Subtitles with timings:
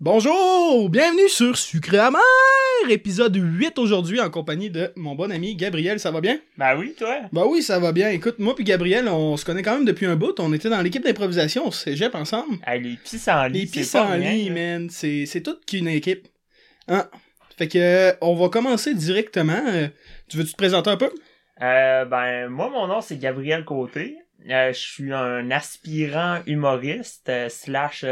[0.00, 2.20] Bonjour, bienvenue sur Sucré Amer,
[2.88, 6.38] épisode 8 aujourd'hui en compagnie de mon bon ami Gabriel, ça va bien?
[6.56, 7.22] Ben oui, toi.
[7.32, 8.08] Bah oui, ça va bien.
[8.10, 10.80] Écoute, moi puis Gabriel, on se connaît quand même depuis un bout, on était dans
[10.82, 12.58] l'équipe d'improvisation au cégep ensemble.
[12.64, 16.28] Hey, les pissenlits, Les pissenlits, man, c'est c'est toute qu'une équipe.
[16.86, 17.08] Hein?
[17.56, 19.60] Fait que, on va commencer directement.
[19.66, 19.88] Euh,
[20.28, 21.10] tu veux-tu te présenter un peu?
[21.60, 24.16] Euh, ben, moi, mon nom, c'est Gabriel Côté.
[24.48, 28.04] Euh, je suis un aspirant humoriste, euh, slash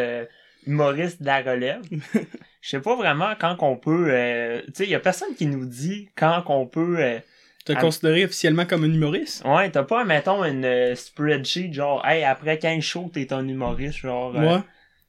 [0.67, 1.83] humoriste de la relève.
[2.61, 4.09] Je sais pas vraiment quand qu'on peut...
[4.11, 6.97] euh, tu sais, y a personne qui nous dit quand qu'on peut...
[6.99, 7.19] euh,
[7.65, 7.81] Te Ah.
[7.81, 9.45] considéré officiellement comme un humoriste?
[9.45, 13.99] ouais, t'as pas, mettons, une euh, spreadsheet, genre, hey, après 15 shows, t'es un humoriste,
[13.99, 14.37] genre...
[14.37, 14.59] euh,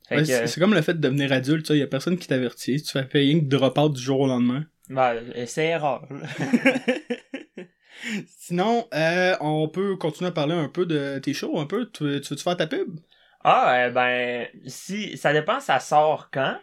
[0.09, 2.81] Ouais, c'est comme le fait de devenir adulte, tu sais, y a personne qui t'avertit,
[2.81, 4.65] tu fais rien que drop out du jour au lendemain.
[4.89, 6.07] ben, c'est erreur.
[8.39, 8.87] Sinon,
[9.41, 11.89] on peut continuer à parler un peu de tes shows, un peu.
[11.91, 12.99] Tu, veux- tu veux-tu faire ta pub?
[13.44, 16.58] Ah, euh, ben, si, ça dépend, ça sort quand.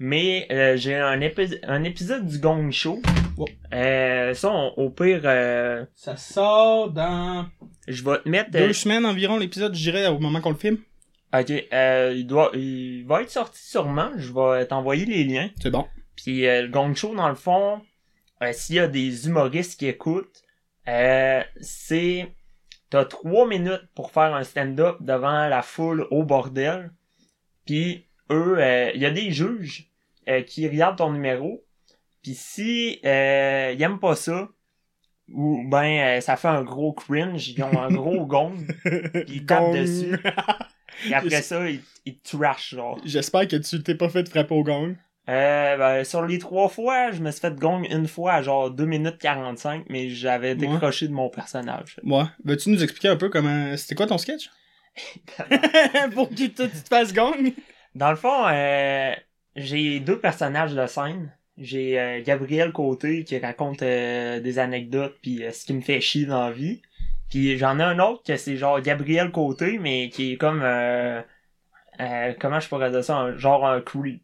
[0.00, 3.02] Mais euh, j'ai un, épi- un épisode du Gong Show.
[3.36, 3.46] Oh.
[3.72, 7.46] Euh, ça, on- au pire, euh, Ça sort dans
[7.88, 8.50] je vais te mettre.
[8.54, 10.78] euh, deux semaines environ l'épisode, je dirais, au moment qu'on le filme.
[11.36, 14.10] ok, euh, il doit, il va être sorti sûrement.
[14.16, 15.50] Je vais t'envoyer les liens.
[15.60, 15.86] C'est bon.
[16.14, 17.80] Puis euh, le Gong Show, dans le fond,
[18.42, 20.42] euh, s'il y a des humoristes qui écoutent,
[20.86, 22.28] euh, c'est
[22.90, 26.92] t'as trois minutes pour faire un stand-up devant la foule au bordel.
[27.66, 29.90] Puis eux, euh, il y a des juges
[30.28, 31.64] euh, qui regardent ton numéro.
[32.22, 34.48] Puis si euh, ils aiment pas ça,
[35.32, 39.46] ou ben euh, ça fait un gros cringe, ils ont un gros gong, puis ils
[39.46, 40.18] tapent dessus.
[41.08, 42.18] Et après ça, ils, ils
[42.70, 42.98] genre.
[43.04, 44.96] J'espère que tu t'es pas fait frapper au gong.
[45.28, 48.70] Euh, ben, sur les trois fois, je me suis fait gong une fois à genre
[48.70, 52.00] 2 minutes 45, mais j'avais décroché de mon personnage.
[52.02, 53.76] Moi, veux-tu nous expliquer un peu comment.
[53.76, 54.50] C'était quoi ton sketch?
[56.14, 57.52] Pour que toi, tu te fasses gong?
[57.94, 59.12] Dans le fond, euh,
[59.54, 61.32] j'ai deux personnages de scène.
[61.58, 66.00] J'ai euh, Gabriel Côté qui raconte euh, des anecdotes puis euh, ce qui me fait
[66.00, 66.80] chier dans la vie.
[67.28, 70.60] Puis j'en ai un autre que c'est genre Gabriel Côté, mais qui est comme...
[72.40, 73.16] comment je pourrais dire ça?
[73.16, 74.22] Un- genre un creep.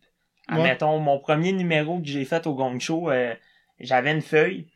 [0.48, 0.56] Ouais.
[0.56, 3.34] Admettons, mon premier numéro que j'ai fait au Gong Show, euh,
[3.80, 4.68] j'avais une feuille.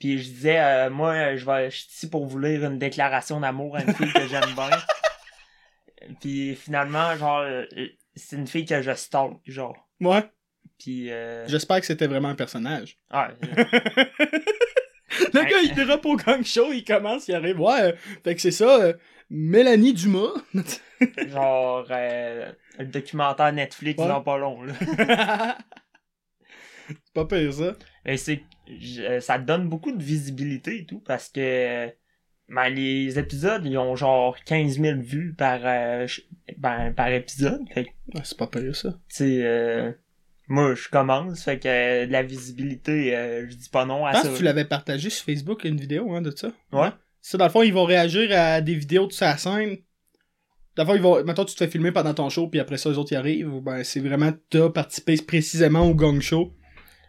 [0.00, 3.40] Puis je disais, euh, moi, je vais, je suis ici pour vous lire une déclaration
[3.40, 4.70] d'amour à une fille que j'aime bien.
[6.20, 7.64] Puis finalement, genre, euh,
[8.16, 9.88] c'est une fille que je stalk, genre.
[10.00, 10.24] Ouais.
[10.78, 11.46] Puis, euh...
[11.46, 12.96] J'espère que c'était vraiment un personnage.
[13.10, 13.28] ah,
[15.34, 17.60] Le gars, il dérape au gang show, il commence, il arrive.
[17.60, 17.94] Ouais,
[18.24, 18.80] fait que c'est ça.
[18.80, 18.94] euh,
[19.30, 20.32] Mélanie Dumas.
[21.28, 22.41] genre, euh,
[22.82, 24.08] le documentaire Netflix Ouais.
[24.08, 24.74] dans pas long, là.
[26.88, 27.74] c'est pas pire, ça.
[28.04, 31.88] Mais c'est, je- ça donne beaucoup de visibilité et tout, parce que,
[32.48, 36.06] ben, les épisodes, ils ont genre 15 000 vues par, euh,
[36.58, 37.62] ben, par épisode.
[37.72, 38.98] Fait que, Ouais, c'est pas pire, ça.
[39.14, 39.92] tu euh,
[40.48, 44.10] moi, je commence, fait que euh, de la visibilité, euh, je dis pas non à
[44.10, 44.32] Je pense ça.
[44.32, 46.52] que tu l'avais partagé sur Facebook, une vidéo hein, de ça.
[46.72, 46.90] Ouais.
[47.20, 49.76] Ça, dans le fond, ils vont réagir à des vidéos de sa scène.
[50.76, 51.22] Le fond, ils vont...
[51.24, 53.60] Mettons, tu te fais filmer pendant ton show, puis après ça, les autres y arrivent.
[53.60, 56.52] Ben, c'est vraiment, t'as participé précisément au gang show.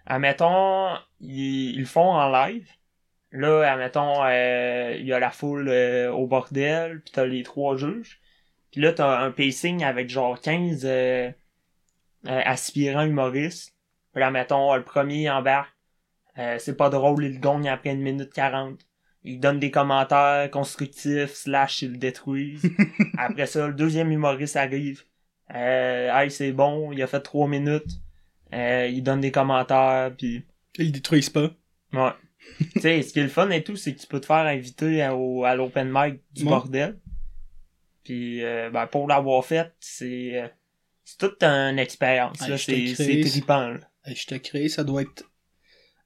[0.06, 2.68] admettons, ils, le font en live.
[3.32, 7.78] Là, admettons, euh, il y a la foule euh, au bordel, puis t'as les trois
[7.78, 8.20] juges.
[8.74, 11.32] Puis là, t'as un pacing avec genre 15 euh,
[12.28, 13.76] euh, aspirants humoristes.
[14.12, 15.74] Puis là, mettons, le premier embarque.
[16.40, 18.80] Euh, c'est pas drôle, il gagne après une minute 40.
[19.26, 22.70] Il donne des commentaires constructifs, slash, il le détruisent.
[23.18, 25.04] après ça, le deuxième humoriste arrive.
[25.54, 28.00] Euh, hey, c'est bon, il a fait trois minutes.
[28.54, 30.44] Euh, il donne des commentaires, puis
[30.78, 31.52] Ils détruisent pas.
[31.94, 32.12] ouais.
[32.74, 34.46] tu sais, ce qui est le fun et tout, c'est que tu peux te faire
[34.46, 36.50] inviter à, au- à l'open mic du Ouais.
[36.50, 37.00] bordel.
[38.04, 40.48] Puis euh, ben, pour l'avoir fait, c'est euh,
[41.06, 42.42] c'est toute une expérience.
[42.42, 42.58] Hey, là.
[42.58, 43.70] C'est trippant.
[43.70, 43.80] là.
[44.06, 45.24] Hey, je te crée, ça doit être.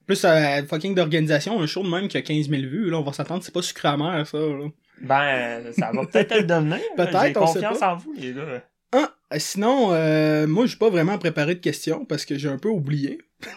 [0.08, 3.04] Plus, euh, fucking d'organisation, un show de même qui a 15 000 vues, là, on
[3.04, 4.66] va s'attendre, c'est pas sucré amer, ça, là.
[5.02, 6.80] Ben, ça va peut-être le devenir.
[6.98, 7.06] là.
[7.06, 8.64] Peut-être, confiance en vous, les gars.
[8.94, 12.58] Ah, euh, sinon, euh, moi, j'ai pas vraiment préparé de questions parce que j'ai un
[12.58, 13.20] peu oublié.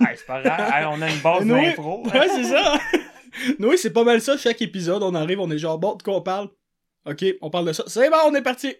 [0.00, 0.72] Hey, c'est pas grave.
[0.74, 2.02] Hey, on a une base Noé- d'impro.
[2.12, 2.74] Ouais, c'est ça.
[3.60, 6.16] oui, c'est pas mal ça, chaque épisode, on arrive, on est genre, bon, de quoi
[6.16, 6.48] on parle?
[7.06, 7.84] Ok, on parle de ça.
[7.86, 8.74] C'est bon, on est parti!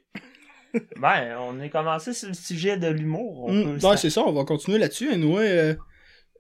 [1.01, 3.49] Ben, on est commencé sur le sujet de l'humour.
[3.51, 5.09] Mm, ouais, se- c'est ça, on va continuer là-dessus.
[5.13, 5.75] Anyway, euh,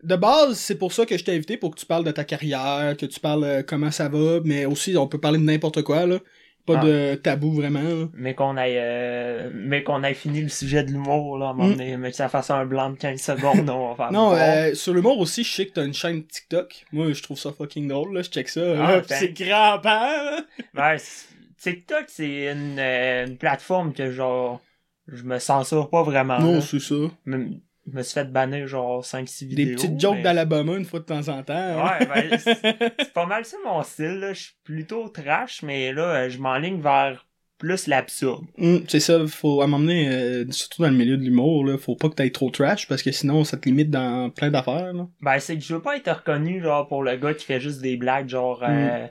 [0.05, 2.25] de base, c'est pour ça que je t'ai invité, pour que tu parles de ta
[2.25, 5.83] carrière, que tu parles euh, comment ça va, mais aussi, on peut parler de n'importe
[5.83, 6.19] quoi, là.
[6.67, 6.85] Pas Ah.
[6.85, 8.07] de tabou, vraiment, là.
[8.15, 11.53] mais qu'on ait euh, mais qu'on ait fini le sujet de l'humour là à un
[11.53, 11.73] moment Mm.
[11.73, 14.73] donné, mais que ça fasse un blanc de 15 secondes on va faire Non, euh,
[14.75, 16.87] sur l'humour aussi, je sais que t'as une chaîne TikTok.
[16.91, 18.23] Moi, je trouve ça fucking drôle, là.
[18.23, 18.63] Je check ça.
[18.81, 19.05] Ah, ben.
[19.09, 20.41] c'est grand-père.
[20.73, 20.97] Ben,
[21.63, 24.61] TikTok c'est une, euh, une plateforme que genre
[25.09, 26.95] je me censure pas vraiment Non, c'est ça.
[27.27, 27.61] Même-
[27.91, 29.67] je me suis fait bannir genre 5-6 vidéos.
[29.67, 31.53] Des petites jokes mais- d'Alabama une fois de temps en temps.
[31.55, 31.99] hein.
[32.01, 32.39] Ouais, ben,
[32.99, 34.33] c'est pas mal ça mon style, là.
[34.33, 37.27] Je suis plutôt trash, mais là, euh, je m'enligne vers
[37.59, 38.45] plus l'absurde.
[38.59, 41.95] Hum, c'est ça, faut à donné, euh, surtout dans le milieu de l'humour, là, faut
[41.95, 44.93] pas que t'ailles trop trash parce que sinon ça te limite dans plein d'affaires.
[44.93, 45.07] Là.
[45.21, 47.81] Ben, c'est que je veux pas être reconnu, genre, pour le gars qui fait juste
[47.81, 49.07] des blagues, genre, euh,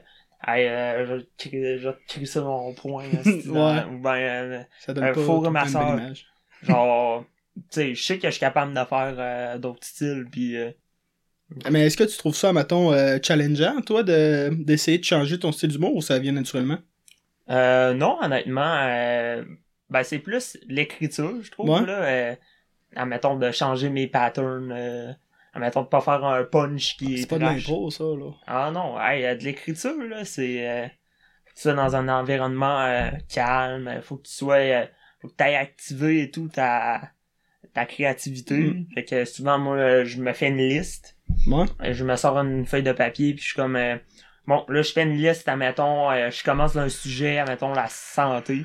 [0.46, 1.24] Hey, euh, je
[1.78, 3.00] je te crier ça mon dans-
[3.46, 3.84] Ouais.
[3.90, 5.24] ou ben, euh, Ça donne Un pas belle
[6.00, 6.26] image.
[6.62, 7.24] genre,
[7.70, 10.70] sais, je sais que je suis capable de faire euh, d'autres styles, puis euh,
[11.70, 15.52] Mais est-ce que tu trouves ça, mettons, euh, challengeant, toi, de d'essayer de changer ton
[15.52, 16.78] style d'humour ou ça vient naturellement?
[17.50, 19.44] Euh, non, honnêtement,
[19.90, 21.86] ben c'est plus l'écriture, je trouve, Ouais.
[21.86, 22.36] là.
[22.96, 25.16] Admettons de changer mes patterns,
[25.52, 28.30] admettons de pas faire un punch qui est, C'est pas de l'impro, ça, là.
[28.46, 30.90] Ah non, hey, de l'écriture, là, c'est...
[31.54, 34.86] Tu sois dans un environnement calme, faut que tu sois...
[35.20, 37.10] faut que tu ailles activer et tout ta,
[37.74, 38.54] ta créativité.
[38.54, 38.86] Mm.
[38.94, 41.16] Fait que souvent, moi, euh, je me fais une liste.
[41.46, 41.66] Ouais.
[41.82, 43.76] Euh, Je me sors une feuille de papier, puis je suis comme...
[43.76, 43.96] euh,
[44.46, 48.64] bon, là, je fais une liste, admettons, euh, je commence d'un sujet, admettons, la santé.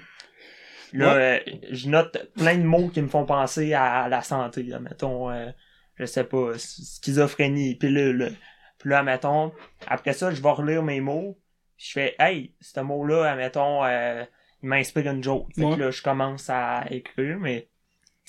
[0.94, 1.40] Là, euh,
[1.72, 5.50] je note plein de mots qui me font penser à la santé, admettons, euh,
[5.98, 8.34] je sais pas, schizophrénie, pilule.
[8.80, 9.52] Puis là, admettons,
[9.88, 11.38] après ça, je vais relire mes mots,
[11.78, 14.24] je fais, hey, ce mot-là, admettons, euh,
[14.64, 15.48] il m'inspire une joke.
[15.56, 15.76] Fait Ouais.
[15.76, 17.69] que là, je commence à écrire, mais,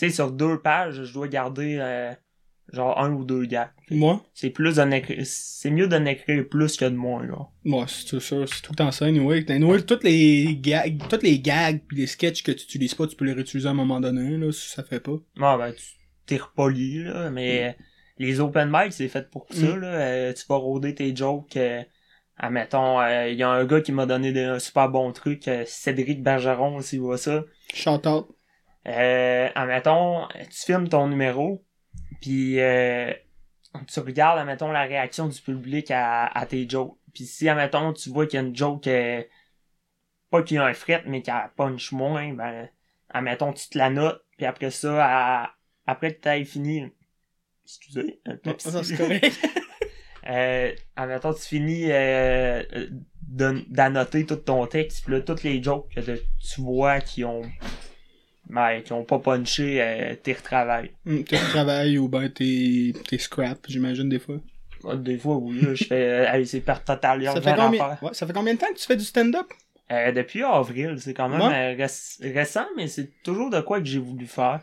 [0.00, 2.12] tu sais, sur deux pages, je dois garder, euh,
[2.72, 3.70] genre, un ou deux gags.
[3.90, 4.24] Moi?
[4.34, 7.48] C'est plus d'en écrire, c'est mieux d'en écrire plus que de moins, là.
[7.64, 9.44] Moi, c'est sûr, c'est tout le temps ça, anyway.
[9.50, 13.16] Anyway, toutes les gags, toutes les gags pis les sketchs que tu utilises pas, tu
[13.16, 15.16] peux les réutiliser à un moment donné, là, si ça fait pas.
[15.36, 15.84] Bon, ben, tu
[16.26, 17.72] t'es repoli, là, mais euh,
[18.18, 19.80] les open mic, c'est fait pour ça, Mm.
[19.80, 19.88] là.
[19.88, 21.56] Euh, tu vas rôder tes jokes.
[21.56, 21.82] Euh,
[22.36, 26.22] admettons, il y a un gars qui m'a donné des, un super bon truc, Cédric
[26.22, 27.44] Bergeron, s'il voit ça.
[27.74, 28.28] Shout out.
[28.86, 31.64] Euh, admettons, tu filmes ton numéro,
[32.20, 33.12] puis euh,
[33.86, 36.96] tu regardes, admettons, la réaction du public à, à tes jokes.
[37.14, 39.22] Puis si, admettons, tu vois qu'il y a une joke, euh,
[40.30, 42.68] pas qu'il y a un fret, mais a punch moins, ben,
[43.10, 45.50] admettons, tu te la notes, puis après ça, à-
[45.86, 46.84] après que t'aies fini,
[47.64, 48.70] excusez, un Pepsi.
[48.70, 49.38] ça, c'est correct.
[50.28, 52.62] euh, admettons, tu finis euh,
[53.22, 57.42] d'annoter tout ton texte, puis là, toutes les jokes que tu vois qui ont
[58.50, 60.90] ben, qui ont pas punché, euh, t'es retravailles.
[61.06, 64.36] Hum, T'es au travail ou ben t'es t'es scrap, j'imagine, des fois.
[64.82, 67.96] Moi, Des fois, oui, je fais, euh, c'est perte totale, y'a Ça fait, combien...
[68.02, 69.46] ouais, ça fait combien de temps que tu fais du stand-up?
[69.92, 71.74] Euh, depuis avril, c'est quand même Ouais.
[71.74, 74.60] euh, réc- récent, mais c'est toujours de quoi que j'ai voulu faire.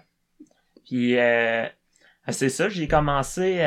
[0.86, 1.66] Puis, euh,
[2.30, 3.57] c'est ça, j'ai commencé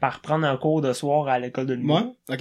[0.00, 2.00] par prendre un cours de soir à l'école de l'humour.
[2.00, 2.14] Moi?
[2.30, 2.40] Ok.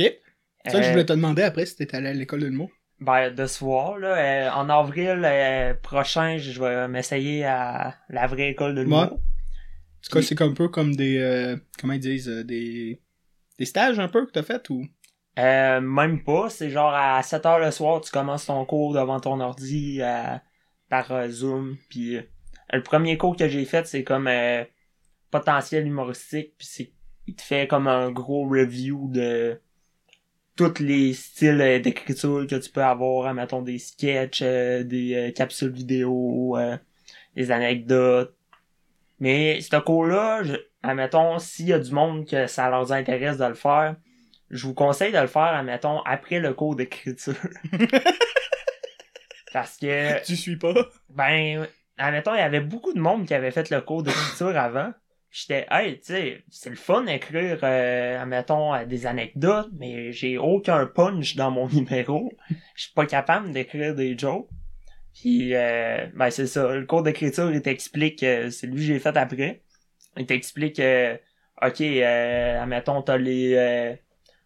[0.64, 2.70] C'est ça que je voulais te demander après si t'étais allé à l'école de l'humour.
[3.02, 4.16] Ben, de soir, là.
[4.16, 9.14] euh, en avril euh, prochain, je vais m'essayer à la vraie école de l'humour.
[9.14, 9.18] En
[10.04, 11.18] tout cas, c'est un peu comme des.
[11.18, 13.02] euh, comment ils disent euh, Des.
[13.58, 14.86] Des stages un peu que t'as fait ou?
[15.40, 19.20] Euh, même pas, c'est genre à 7 heures le soir, tu commences ton cours devant
[19.20, 20.36] ton ordi euh,
[20.90, 21.78] par Zoom.
[21.90, 22.22] Puis euh,
[22.74, 24.64] le premier cours que j'ai fait, c'est comme euh,
[25.32, 26.54] potentiel humoristique.
[26.58, 26.94] Puis c'est
[27.28, 29.62] il te fait comme un gros review de
[30.70, 35.32] tous les styles euh, d'écriture que tu peux avoir, mettons des sketchs, euh, des euh,
[35.32, 36.58] capsules vidéo,
[37.36, 38.36] des anecdotes.
[39.20, 40.42] Mais ce cours-là,
[40.84, 43.96] admettons, s'il y a du monde que ça leur intéresse de le faire,
[44.50, 47.36] je vous conseille de le faire, admettons, après le cours d'écriture.
[49.54, 50.74] Parce que, Tu suis pas?
[51.10, 54.94] Ben, admettons, il y avait beaucoup de monde qui avait fait le cours d'écriture avant.
[55.32, 60.38] J'étais, hey, tu sais, c'est le fun d'écrire, euh, admettons, euh, des anecdotes, mais j'ai
[60.38, 62.34] aucun punch dans mon numéro.
[62.76, 64.50] Je suis pas capable d'écrire des jokes.
[65.14, 66.74] Puis, euh, ben, c'est ça.
[66.76, 69.62] Le cours d'écriture, il t'explique, euh, c'est lui que j'ai fait après.
[70.18, 71.16] Il t'explique, euh,
[71.62, 73.98] ok, euh, admettons, t'as les,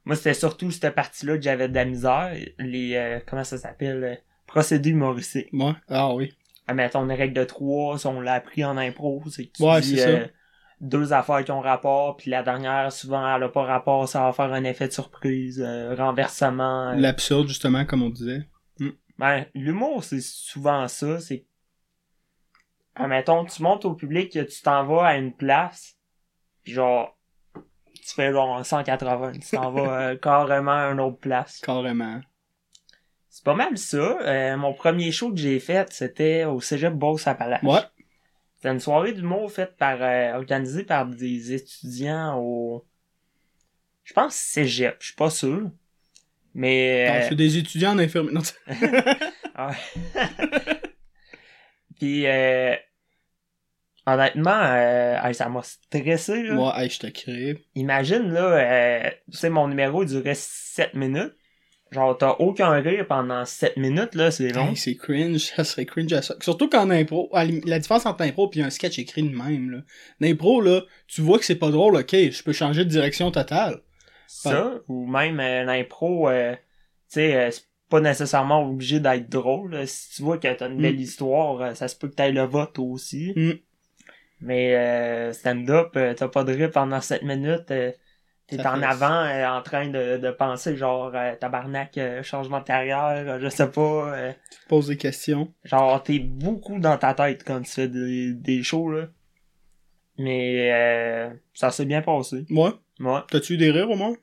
[0.06, 2.32] moi, c'était surtout cette partie-là que j'avais de la misère.
[2.60, 4.22] Les, euh, comment ça s'appelle?
[4.46, 5.52] procédés humoristiques.
[5.52, 6.32] Moi Ah oui.
[6.68, 9.82] Admettons, une règle de trois, si on l'a appris en impro, c'est que tu Ouais,
[9.82, 10.28] dis c'est ça.
[10.86, 14.34] Deux affaires qui ont rapport, puis la dernière, souvent, elle a pas rapport, ça va
[14.34, 16.90] faire un effet de surprise, euh, renversement.
[16.90, 16.96] euh.
[16.96, 18.48] L'absurde, justement, comme on disait.
[19.18, 21.46] Ben, l'humour, c'est souvent ça, c'est...
[22.96, 25.98] Admettons, tu montes au public, que tu t'en vas à une place,
[26.64, 27.18] puis genre,
[27.54, 31.60] tu fais genre un 180, tu t'en vas euh, carrément à une autre place.
[31.62, 32.22] Carrément.
[33.30, 33.98] C'est pas mal ça.
[34.22, 37.64] Euh, mon premier show que j'ai fait, c'était au Cégep Beauce-Appalaches.
[37.64, 37.82] Ouais.
[38.66, 42.84] C'était une soirée d'humour faite par, euh, organisée par des étudiants au,
[44.04, 45.70] je pense Cégep, je suis pas sûr.
[46.56, 48.34] Mais, euh, C'est des étudiants en infirmière.
[48.34, 48.42] Non,
[52.00, 52.76] puis, euh,
[54.08, 56.56] Honnêtement, euh, ça m'a stressé, là.
[56.56, 57.64] Moi, je te crée.
[57.76, 61.36] Imagine, là, tu sais, mon numéro il durait 7 minutes.
[61.96, 64.68] Genre, t'as aucun rire pendant 7 minutes, là, c'est long.
[64.68, 66.36] Hey, c'est cringe, ça serait cringe à ça.
[66.42, 69.78] Surtout qu'en impro, la différence entre impro et un sketch écrit de même, là.
[70.20, 73.80] L'impro, là, tu vois que c'est pas drôle, ok, je peux changer de direction totale.
[74.28, 76.60] Ça, ou même euh, l'impro, euh, tu
[77.08, 79.72] sais, euh, c'est pas nécessairement obligé d'être drôle.
[79.72, 79.86] là.
[79.88, 81.00] Si tu vois que t'as une belle Mm.
[81.00, 83.32] histoire, ça se peut que t'aies le vote aussi.
[83.38, 83.52] Mm.
[84.42, 87.72] Mais euh, stand-up, t'as pas de rire pendant 7 minutes.
[88.48, 92.60] T'es en fait- avant euh, en train de, de penser genre euh, tabarnak, euh, changement
[92.60, 94.14] de carrière, euh, je sais pas.
[94.52, 95.52] Tu te poses des questions.
[95.64, 99.08] genre t'es beaucoup dans ta tête quand tu fais des, des shows là.
[100.18, 102.46] Mais euh, ça s'est bien passé.
[102.50, 103.26] Moi, Moi.
[103.30, 104.16] t'as-tu eu des rires au moins?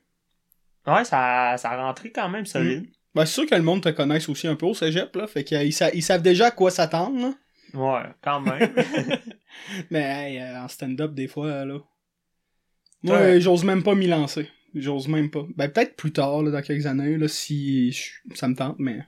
[0.86, 2.86] Ouais, ça, ça a rentré quand même solide.
[3.14, 5.26] Ben, c'est sûr que le monde te connaisse aussi un peu au cégep, là.
[5.26, 7.34] Fait qu'ils sa- ils savent déjà à quoi s'attendre, là.
[7.74, 8.72] Ouais, quand même.
[9.90, 11.78] Mais, hey, en stand-up, des fois, là.
[13.02, 13.40] Moi, Ouais.
[13.40, 14.48] j'ose même pas m'y lancer.
[14.74, 15.44] J'ose même pas.
[15.56, 19.00] Ben, peut-être plus tard, là, dans quelques années, là, si je- ça me tente, mais.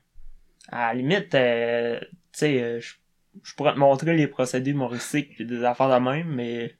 [0.68, 2.94] à la limite, euh, tu sais, euh, je
[3.42, 6.76] je pourrais te montrer les procédés humoristiques pis des affaires de même, mais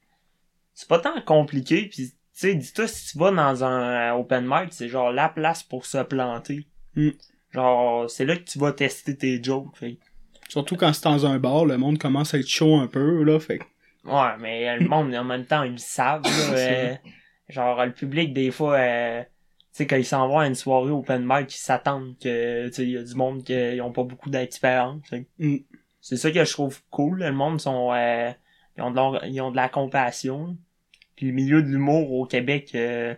[0.73, 1.87] c'est pas tant compliqué.
[1.91, 5.27] Puis, tu sais, dis-toi, si tu vas dans un euh, open mic, c'est genre la
[5.27, 6.65] place pour se planter.
[6.95, 7.09] Mm.
[7.51, 9.75] Genre, c'est là que tu vas tester tes jokes.
[9.75, 9.97] Fait.
[10.47, 13.37] Surtout quand c'est dans un bar, le monde commence à être chaud un peu, là.
[13.39, 13.59] Fait
[14.05, 16.23] Ouais, mais euh, le monde, en même temps, ils le savent.
[16.23, 16.95] là, euh,
[17.49, 19.27] genre, le public, des fois, euh, tu
[19.71, 22.83] sais, quand ils s'en vont à une soirée open mic, ils s'attendent que, tu sais,
[22.83, 25.01] il y a du monde qui ont pas beaucoup d'expérience.
[25.39, 25.57] Mm.
[26.01, 27.19] C'est ça que je trouve cool.
[27.19, 28.31] Le monde sont, euh,
[28.77, 30.55] ils, ont de la, ils ont de la compassion.
[31.15, 33.15] Puis le milieu de l'humour au Québec, euh,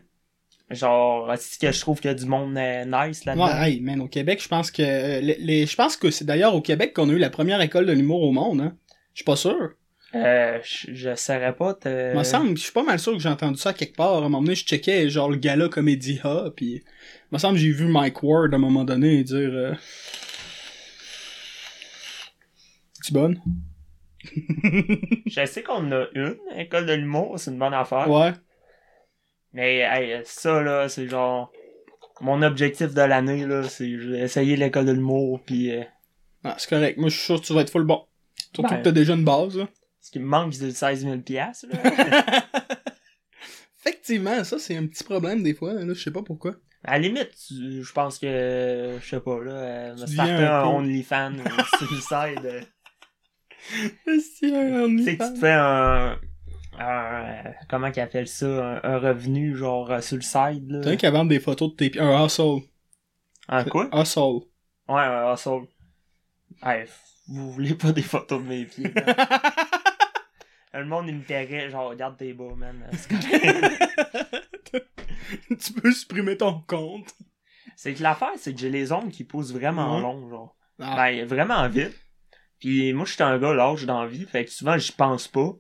[0.70, 3.46] genre, c'est ce que je trouve qu'il y a du monde euh, nice là-dedans.
[3.48, 4.82] Ouais, hey, man, au Québec, je pense que.
[4.84, 7.60] euh, les, les- je pense que c'est d'ailleurs au Québec qu'on a eu la première
[7.60, 8.78] école de l'humour au monde, hein.
[9.14, 9.72] Je suis pas sûr.
[10.16, 12.14] Euh, je, je saurais pas te...
[12.14, 14.14] Il me semble, je suis pas mal sûr que j'ai entendu ça quelque part.
[14.14, 16.84] À un moment donné, je checkais genre le gala Comédia, puis
[17.32, 19.74] me semble que j'ai vu Mike Ward à un moment donné dire euh...
[23.02, 23.42] C'est bonne?
[24.24, 28.10] Je sais qu'on a une école de l'humour, c'est une bonne affaire.
[28.10, 28.34] Ouais.
[29.54, 31.52] Mais hey, ça là, c'est genre
[32.20, 35.84] mon objectif de l'année là, c'est essayer l'école de l'humour puis euh,
[36.44, 36.98] Ah, c'est correct.
[36.98, 38.06] Moi, je suis sûr que tu vas être full bon.
[38.54, 38.78] Surtout Ben.
[38.78, 39.68] que t'as déjà une base, là.
[40.08, 41.80] Ce qui me manque c'est 16 000 pièces là.
[43.86, 45.82] Effectivement, ça, c'est un petit problème des fois, là.
[45.86, 46.56] Je sais pas pourquoi.
[46.84, 50.64] À la limite, je pense que je sais pas là, euh, me starter un un
[50.66, 51.34] OnlyFans
[51.80, 52.46] site.
[52.46, 52.62] euh,
[54.40, 56.18] C'est un Tu sais, tu te fais un,
[56.80, 60.82] un comment qu'ils appellent ça, un, un revenu genre euh, sur le side là.
[60.84, 62.02] T'as un qui vendre des photos de tes pieds.
[62.02, 62.62] Un hustle.
[63.50, 63.90] Un quoi?
[63.94, 64.46] Hustle.
[64.90, 65.66] Ouais, un hustle.
[66.64, 66.88] F-
[67.30, 68.94] vous voulez pas des photos de mes pieds?
[70.74, 72.86] Le monde, il me paierait, genre, regarde tes bas, man.
[72.94, 74.86] C'est correct.
[75.60, 77.14] tu peux supprimer ton compte.
[77.76, 80.02] C'est que l'affaire, c'est que j'ai les ongles qui poussent vraiment Ouais.
[80.02, 80.56] long, genre.
[80.80, 80.96] Ah.
[80.96, 81.96] Ben, vraiment vite.
[82.60, 85.52] Puis moi, j'étais un gars large dans la vie, fait que souvent, j'y pense pas.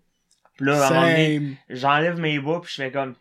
[0.55, 3.15] Puis là, à un moment donné, j'enlève mes bas, puis je fais comme...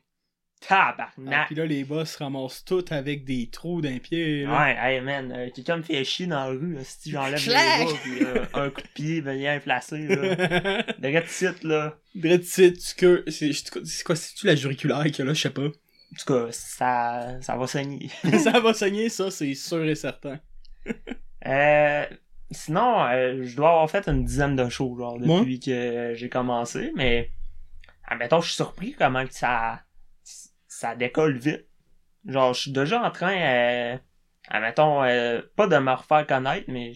[0.68, 1.46] Ah, Tabarnak!
[1.46, 4.44] puis là, les boss se ramassent tous avec des trous d'un pied.
[4.44, 4.58] là.
[4.64, 7.86] Ouais, hey man, euh, quelqu'un me fait chier dans la rue, là, si j'enlève Schlack!
[7.86, 10.82] bas, puis euh, un coup de pied bien placé, là.
[10.98, 11.96] Direct site, là.
[12.14, 15.62] Ici, que c'est c'est quoi, c'est-tu la juriculaire qu'il y a là, je sais pas.
[15.66, 18.08] En tout cas, ça, ça va saigner.
[18.42, 20.38] ça va saigner, ça, c'est sûr et certain.
[21.46, 22.06] Euh,
[22.50, 26.92] sinon, euh, je dois avoir fait une dizaine de shows, genre, depuis que j'ai commencé,
[26.96, 27.30] mais,
[28.04, 29.82] admettons, je suis surpris comment que ça,
[30.78, 31.66] ça décolle vite.
[32.26, 33.96] Genre, je suis déjà en train, euh,
[34.48, 36.92] admettons, euh, pas de me refaire connaître, mais,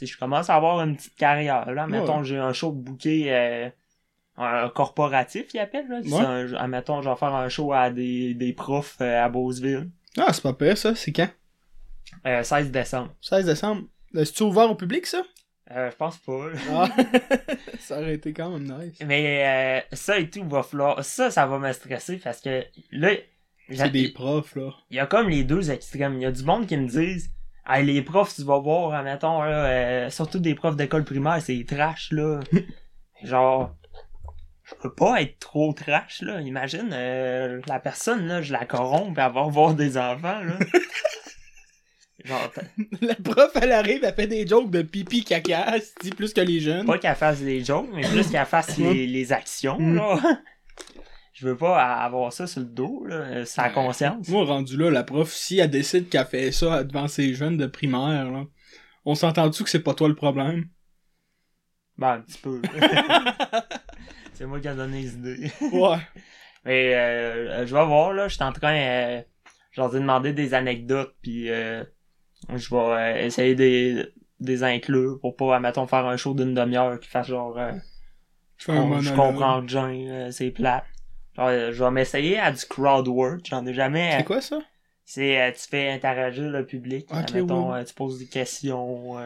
[0.00, 1.84] je commence à avoir une petite carrière, là.
[1.84, 2.24] Admettons, Ouais.
[2.24, 3.70] j'ai un show de bouquet, euh,
[4.36, 6.00] un corporatif, il appelle, là.
[6.00, 6.20] Ouais.
[6.24, 10.32] un- admettons, je vais faire un show à des, des profs euh, à Beauceville, Ah,
[10.32, 10.94] c'est pas pire, ça.
[10.94, 11.28] C'est quand?
[12.26, 13.14] euh, 16 décembre.
[13.20, 13.82] 16 décembre.
[14.16, 15.22] Est-ce ouvert au public, ça?
[15.70, 16.46] Euh, je pense pas.
[16.70, 16.88] Ah.
[17.78, 18.98] ça aurait été quand même nice.
[19.04, 21.04] Mais euh, ça et tout va falloir.
[21.04, 23.10] Ça, ça va me stresser parce que là,
[23.70, 24.70] C'est des il profs, là.
[24.90, 26.14] y a comme les deux extrêmes.
[26.14, 27.30] Il y a du monde qui me disent
[27.70, 31.62] Hey, les profs, tu vas voir, admettons, là, euh, surtout des profs d'école primaire, c'est
[31.68, 32.40] trash, là.
[33.22, 33.76] Genre,
[34.64, 36.40] je peux pas être trop trash, là.
[36.40, 40.58] Imagine, euh, la personne, là, je la corromps et avoir voir des enfants, là.
[42.28, 42.52] Genre,
[43.00, 46.60] La prof, elle arrive, elle fait des jokes de pipi caca, dit plus que les
[46.60, 46.86] jeunes.
[46.86, 49.96] pas qu'elle fasse des jokes, mais plus qu'elle fasse les, les actions, Mm.
[49.96, 50.18] là.
[51.32, 53.72] Je veux pas avoir ça sur le dos, là, sa Ouais.
[53.72, 54.28] conscience.
[54.28, 57.66] Moi, rendu là, la prof, si elle décide qu'elle fait ça devant ses jeunes de
[57.66, 58.44] primaire, là,
[59.04, 60.66] on s'entend-tu que c'est pas toi le problème?
[61.96, 62.60] Ben, un petit peu.
[64.34, 65.50] C'est moi qui ai donné les idées.
[65.72, 65.96] Ouais.
[66.64, 69.22] Mais euh, je vais voir, là, je suis en train, euh,
[69.72, 71.82] genre, de demander des anecdotes, puis euh,
[72.54, 74.06] je vais euh, essayer des,
[74.40, 77.58] des inclure pour pas, mettons, faire un show d'une demi-heure qui fasse genre...
[77.58, 77.72] euh,
[78.56, 80.84] je, com- je comprends rien, euh, c'est plat.
[81.36, 84.14] Genre, je vais m'essayer à du crowd work, j'en ai jamais...
[84.18, 84.60] C'est quoi ça?
[85.04, 87.84] C'est, euh, tu fais interagir le public, Ok, mettons, ouais.
[87.84, 89.16] tu poses des questions,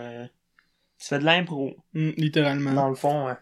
[1.00, 2.72] tu fais de l'impro, Hmm, littéralement.
[2.72, 3.38] dans le fond, hein.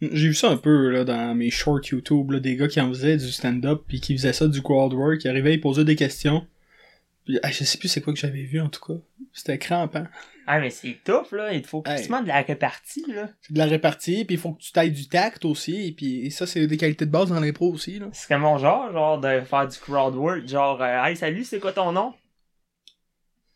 [0.00, 2.88] J'ai vu ça un peu là, dans mes shorts YouTube, là, des gars qui en
[2.90, 5.96] faisaient du stand-up puis qui faisaient ça du crowd work, qui arrivaient, ils posaient des
[5.96, 6.46] questions.
[7.42, 9.00] Ah, je sais plus c'est quoi que j'avais vu en tout cas.
[9.32, 10.04] C'était crampant.
[10.46, 12.08] Ah, mais c'est tough, là, il te faut Hey.
[12.08, 13.28] de la répartie, là.
[13.42, 16.30] C'est de la répartie, puis il faut que tu tailles du tact aussi, et puis
[16.30, 18.06] ça c'est des qualités de base dans l'impro aussi là.
[18.12, 21.60] C'est comme mon genre, genre, de faire du crowd work, genre, euh, hey, salut, c'est
[21.60, 22.14] quoi ton nom?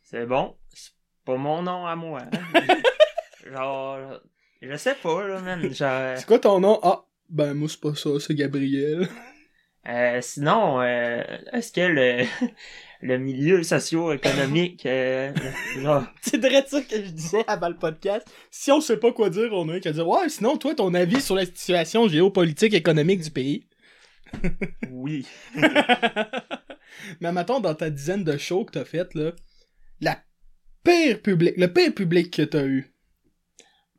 [0.03, 0.91] C'est bon, c'est
[1.25, 2.21] pas mon nom à moi.
[2.31, 2.77] hein.
[3.53, 4.21] genre,
[4.61, 5.63] je sais pas, là, man.
[5.73, 6.79] Genre, C'est quoi ton nom?
[6.83, 9.09] Ah, ben moi c'est pas ça, c'est Gabriel.
[9.89, 11.23] euh, sinon, euh,
[11.55, 12.25] est-ce que le,
[13.03, 15.33] le milieu socio-économique, euh,
[15.83, 18.27] genre, c'est vrai ça que je disais avant le podcast.
[18.51, 21.21] Si on sait pas quoi dire, on a qu'à dire ouais, sinon toi ton avis
[21.21, 23.67] sur la situation géopolitique économique du pays?
[24.91, 25.27] oui.
[27.21, 29.33] Mais mettons dans ta dizaine de shows que t'as fait là,
[30.01, 30.19] la
[30.85, 32.89] pire public, le pire public que t'as eu?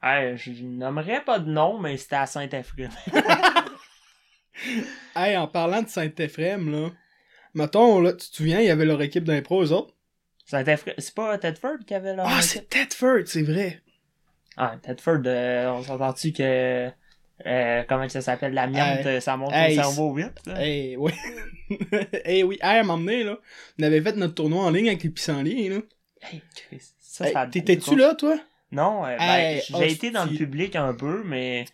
[0.01, 2.89] Hey, je nommerais pas de nom, mais c'était à Saint-Effrem.
[5.15, 6.89] Hey, en parlant de Saint-Ephrem là,
[7.53, 9.93] mettons là, tu te souviens, il y avait leur équipe d'impro eux autres?
[10.45, 12.23] C'est pas Tedford qui avait là?
[12.27, 13.81] Ah, c'est Tedford, c'est vrai.
[14.57, 16.89] Ah, Tedford, euh, on s'entend-tu que.
[17.45, 18.53] Euh, comment ça s'appelle?
[18.53, 19.21] L'amiante, Hey.
[19.21, 20.39] ça monte Hey, au cerveau vite.
[20.59, 21.11] Eh oui.
[22.25, 23.39] Eh oui, hey, à un moment donné, là,
[23.79, 25.77] on avait fait notre tournoi en ligne avec les pissenlits, là.
[26.21, 28.37] Hey, Chris, ça, Hey, ça T'étais-tu là, toi?
[28.71, 31.65] Non, euh, ben, Hey, j'ai été dans le public un peu, mais.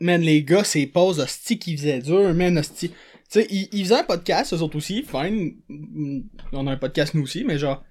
[0.00, 2.92] Man, les gars, c'est pauses hostie qui faisaient dur, man, hostie.
[3.34, 5.54] Tu sais, ils, ils faisaient un podcast, eux autres aussi, fine.
[5.68, 6.20] Mm,
[6.52, 7.82] On a un podcast, nous aussi, mais genre...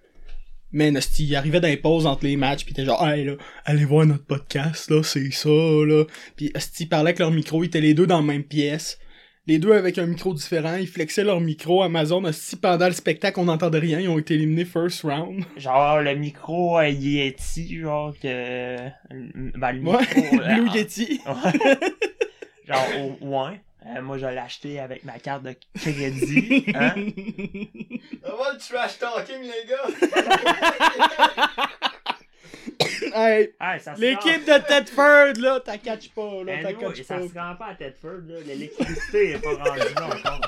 [0.73, 3.34] Hostie, ils arrivaient dans les pauses entre les matchs, pis t'es genre, hey, là,
[3.65, 6.06] allez voir notre podcast, là, c'est ça, là.
[6.38, 8.97] Pis ils parlaient avec leur micro, ils étaient les deux dans la même pièce.
[9.45, 11.84] Les deux avec un micro différent, ils flexaient leur micro.
[11.84, 15.43] Amazon, hostie, pendant le spectacle, on n'entendait rien, ils ont été éliminés first round.
[15.58, 18.77] Genre, le micro euh, Yeti, genre que.
[19.60, 19.97] Ben, le micro.
[20.15, 21.19] Ouais, euh, Blue ah, Yeti.
[21.27, 21.77] ouais.
[22.65, 22.88] genre,
[23.21, 23.62] au, ouais.
[23.86, 26.65] Euh, moi, je l'ai acheté avec ma carte de crédit.
[26.76, 26.93] Hein?
[28.24, 29.88] On va le trash talking, les gars!
[33.15, 36.74] hey, Ah, ça se rend- l'équipe de Tedford, là, t'as catch pas, là, Ben, t'as
[36.74, 37.28] catch ça pas.
[37.28, 38.39] se rend pas à Tedford, là.
[38.46, 40.41] L'électricité est pas rendue là encore.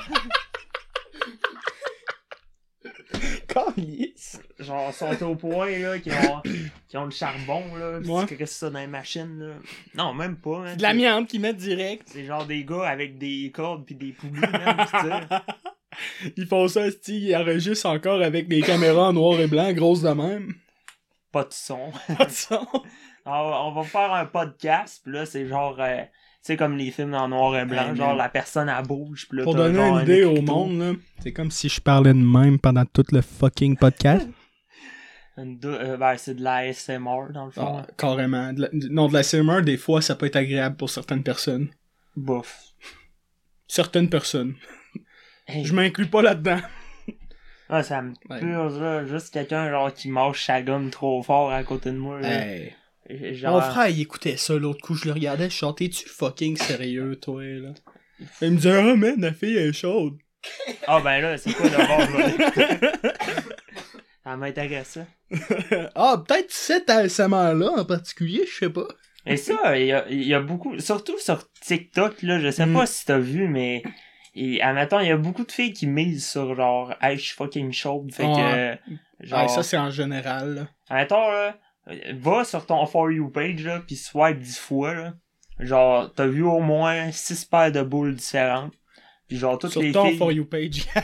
[3.56, 4.40] Calice.
[4.58, 6.42] Genre, sont au point, là, qui ont,
[6.88, 8.00] qui ont le charbon, là.
[8.00, 8.26] pis Ouais.
[8.26, 9.54] tu crisses ça dans les machines, là.
[9.94, 10.76] Non, même pas, hein.
[10.76, 12.08] De l'amiante qu'ils mettent direct.
[12.10, 15.36] C'est genre des gars avec des cordes pis des poulies, même, tu sais.
[16.36, 20.02] Ils font ça, sti, ils enregistrent encore avec des caméras en noir et blanc, grosses
[20.02, 20.52] de même.
[21.32, 21.90] Pas de son.
[22.18, 22.66] Pas de son.
[23.24, 26.02] Alors, on va faire un podcast, pis là, c'est genre, euh,
[26.46, 29.36] sais, comme les films en noir et blanc, Hey, genre la personne, elle bouge, pis
[29.36, 32.12] là, Pour donner genre une un idée au monde, là, c'est comme si je parlais
[32.14, 34.28] de même pendant tout le fucking podcast.
[35.38, 37.78] euh, ben, c'est de la SMR, dans le fond.
[37.80, 38.52] Ah, carrément.
[38.54, 41.22] De la- de- non, de la CMR, des fois, ça peut être agréable pour certaines
[41.22, 41.68] personnes.
[42.16, 42.58] Bouf.
[43.66, 44.54] Certaines personnes.
[45.48, 46.58] Hey, Je m'inclus pas là-dedans.
[47.68, 48.40] ah, ça me Ouais.
[48.40, 49.04] purge, là.
[49.06, 52.28] Juste quelqu'un, genre, qui mâche sa gomme trop fort à côté de moi, là.
[52.46, 52.74] Hey.
[53.08, 56.56] Genre, Mon frère, il écoutait ça l'autre coup, je le regardais, je chantais tu fucking
[56.56, 57.70] sérieux, toi, là?
[58.40, 60.16] Il me disait, ah, man, la fille est chaude.
[60.86, 62.00] Ah, ben là, c'est quoi d'abord,
[64.24, 65.06] Ça m'intéresse, ça.
[65.94, 68.86] ah, peut-être cet ASMR-là en particulier, je sais pas.
[69.24, 72.66] Et ça, il y a, il y a beaucoup, surtout sur TikTok, là, je sais
[72.66, 72.74] Mm.
[72.74, 73.82] pas si t'as vu, mais,
[74.34, 77.34] et, admettons, il y a beaucoup de filles qui misent sur genre, hey, je suis
[77.36, 78.78] fucking chaude, fait Ouais.
[79.20, 80.68] que, genre, Ouais, ça, c'est en général, là.
[80.88, 81.58] admettons, là,
[82.14, 85.14] va sur ton For You page, là, pis swipe 10 fois, là.
[85.58, 88.74] Genre, t'as vu au moins 6 paires de boules différentes.
[89.28, 90.18] Pis genre, toutes Sur les ton filles...
[90.18, 90.86] For You page.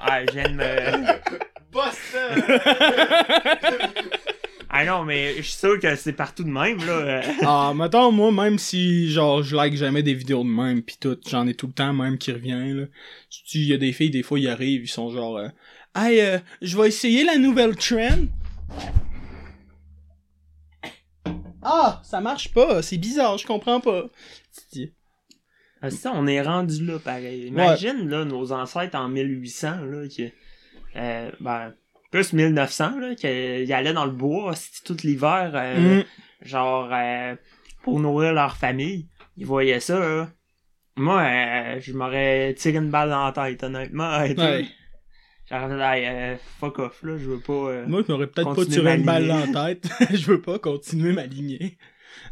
[0.00, 0.62] Ah, je viens de me...
[1.72, 2.42] Boston!
[4.76, 6.92] Ah non, mais je suis sûr que c'est partout de même, là.
[6.92, 7.22] euh.
[7.42, 11.16] ah, mettons, moi, même si, genre, je like jamais des vidéos de même, pis tout,
[11.28, 12.86] j'en ai tout le temps, même, qui revient, là.
[13.30, 15.48] Tu il y a des filles, des fois, ils arrivent, ils sont genre, euh,
[15.94, 18.26] hey, euh, je vais essayer la nouvelle trend.
[21.62, 24.04] Ah, ça marche pas, c'est bizarre, je comprends pas.
[25.80, 27.46] Ah, ça, on est rendu là, pareil.
[27.46, 30.30] Imagine, là, nos ancêtres en 1800, là, qui,
[30.96, 31.74] euh, ben,
[32.10, 36.04] plus 1900, là, qui allaient dans le bois, tout l'hiver, euh, Mm.
[36.42, 37.34] genre, euh,
[37.82, 39.08] pour nourrir leur famille.
[39.36, 40.28] il voyait ça, là.
[40.96, 44.16] Moi, je m'aurais tiré une balle dans la tête, honnêtement.
[44.20, 44.64] Ouais.
[45.50, 47.52] Hey, euh, fuck off, là, je veux pas.
[47.52, 49.52] euh, Moi, je m'aurais peut-être pas Continuer tiré une balle m'aligner.
[49.52, 49.88] dans la tête.
[50.14, 51.76] je veux pas continuer ma lignée.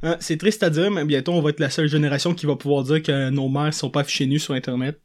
[0.02, 2.56] Hein, c'est triste à dire, mais bientôt, on va être la seule génération qui va
[2.56, 5.00] pouvoir dire que nos mères sont pas affichées nues sur Internet.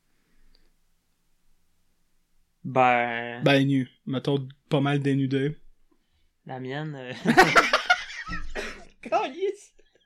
[2.63, 3.89] Ben, Ben, nues.
[4.05, 5.55] Mettons, pas mal dénudées.
[6.45, 6.95] la mienne.
[6.95, 7.13] euh!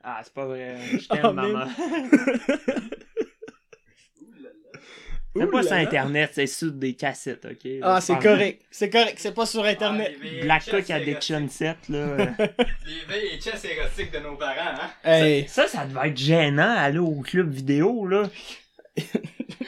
[0.04, 0.76] Ah, c'est pas vrai.
[0.98, 1.64] Je t'aime, Oh, maman.
[5.34, 5.72] C'est pas sur.
[5.72, 7.70] Internet, c'est sur des cassettes, ok?
[7.82, 8.62] Ah, c'est correct.
[8.70, 9.14] C'est correct.
[9.18, 10.14] C'est pas sur Internet.
[10.42, 12.16] Black Cook Addiction 7, là.
[12.86, 14.90] Les VHS érotiques de nos parents, hein?
[15.04, 15.46] Hey.
[15.48, 18.24] Ça, ça devait être gênant, aller au club vidéo, là.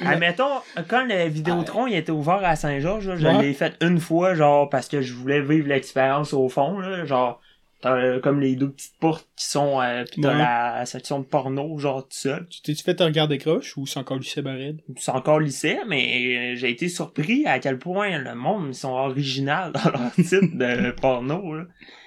[0.05, 3.43] Admettons, quand le Vidéotron il était ouvert à Saint-Georges, là, je Ouais.
[3.43, 7.41] l'ai fait une fois, genre, parce que je voulais vivre l'expérience au fond, là, genre,
[7.85, 10.39] t'as euh, comme les deux petites portes qui sont, euh, pis t'as Ouais.
[10.39, 12.47] la section de porno, genre, tout seul.
[12.49, 14.77] Tu t'es-tu fait te regarder croche ou c'est encore Lucien Barrette?
[14.97, 18.93] C'est encore lycée, mais euh, j'ai été surpris à quel point le monde, ils sont
[18.93, 21.65] originaux dans leur titre de porno, là.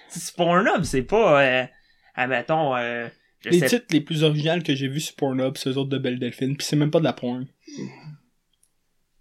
[0.10, 1.64] C'est Pornhub, c'est pas, euh,
[2.16, 3.08] admettons, euh,
[3.42, 5.90] je Les sais titres les plus originaux que j'ai vus sur Pornhub, c'est eux autres
[5.90, 7.46] de Belle Delphine, pis c'est même pas de la porn.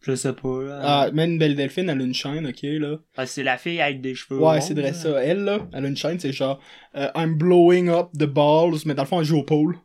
[0.06, 0.80] Je sais pas, là.
[0.82, 2.96] Ah, même Belle Delphine, elle a une chaîne, ok, là.
[3.16, 4.38] Ah, c'est la fille avec des cheveux.
[4.40, 5.20] Ouais, c'est vrai ça.
[5.22, 6.60] Elle, là, elle a une chaîne, c'est genre
[6.96, 9.76] euh, I'm blowing up the balls, mais dans le fond, elle joue au pôle.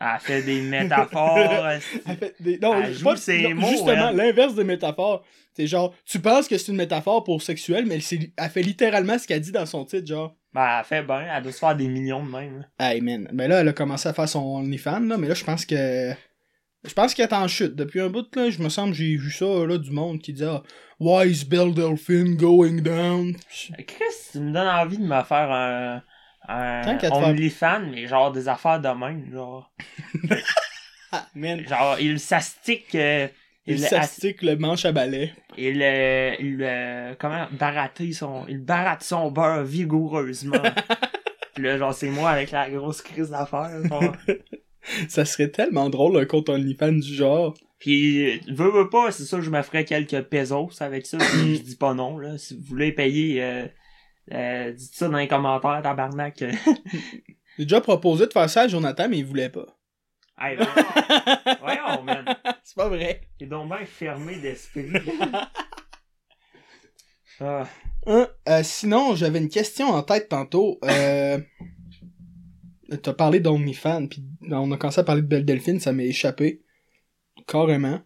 [0.00, 1.38] Elle fait des métaphores.
[1.68, 2.58] Elle fait des...
[2.58, 3.16] Non, Elle joue pas...
[3.16, 4.16] ses non, mots, justement, elle.
[4.16, 5.22] l'inverse des métaphores.
[5.54, 9.16] C'est genre, tu penses que c'est une métaphore pour sexuel, mais elle, elle fait littéralement
[9.16, 10.34] ce qu'elle dit dans son titre, genre.
[10.52, 11.24] ben, elle fait bien.
[11.32, 12.66] Elle doit se faire des millions de même.
[12.80, 15.44] Hey man, ben là, elle a commencé à faire son OnlyFans, là, mais là, je
[15.44, 16.12] pense que.
[16.84, 17.76] Je pense qu'elle est en chute.
[17.76, 20.44] Depuis un bout, là, je me semble j'ai vu ça, là, du monde qui dit
[20.44, 20.62] ah,
[20.98, 23.36] Why is Delphine going down?
[23.86, 26.02] Chris, tu me donnes envie de me faire un.
[26.48, 29.30] Un OnlyFans, mais genre des affaires de même.
[29.32, 29.72] Genre,
[31.12, 31.60] Ah, man.
[31.68, 32.94] genre il s'astique.
[32.94, 33.28] euh,
[33.66, 35.32] Il il, s'astique le manche à balai.
[35.58, 37.46] il, euh, il euh, comment
[38.12, 40.56] son il baratte son beurre vigoureusement
[41.54, 43.70] Puis là genre c'est moi avec la grosse crise d'affaires.
[45.08, 47.54] Ça serait tellement drôle un compte OnlyFans du genre.
[47.78, 51.18] Puis, veux, veux pas, c'est ça, je me ferais quelques pesos avec ça.
[51.18, 52.38] puis je dis pas non, là.
[52.38, 53.66] Si vous voulez payer, euh,
[54.32, 56.38] euh, dites ça dans les commentaires, tabarnak.
[57.58, 59.66] J'ai déjà proposé de faire ça à Jonathan, mais il voulait pas.
[60.40, 60.66] hey, non.
[61.60, 62.24] Voyons, man.
[62.62, 63.22] C'est pas vrai.
[63.38, 64.86] T'es donc bien fermé d'esprit.
[67.40, 67.64] ah,
[68.06, 70.78] Hein, euh, sinon, j'avais une question en tête tantôt.
[70.84, 71.38] Euh...
[73.00, 76.62] T'as parlé d'OnlyFans, puis on a commencé à parler de Belle Delphine, ça m'est échappé.
[77.46, 78.00] Carrément.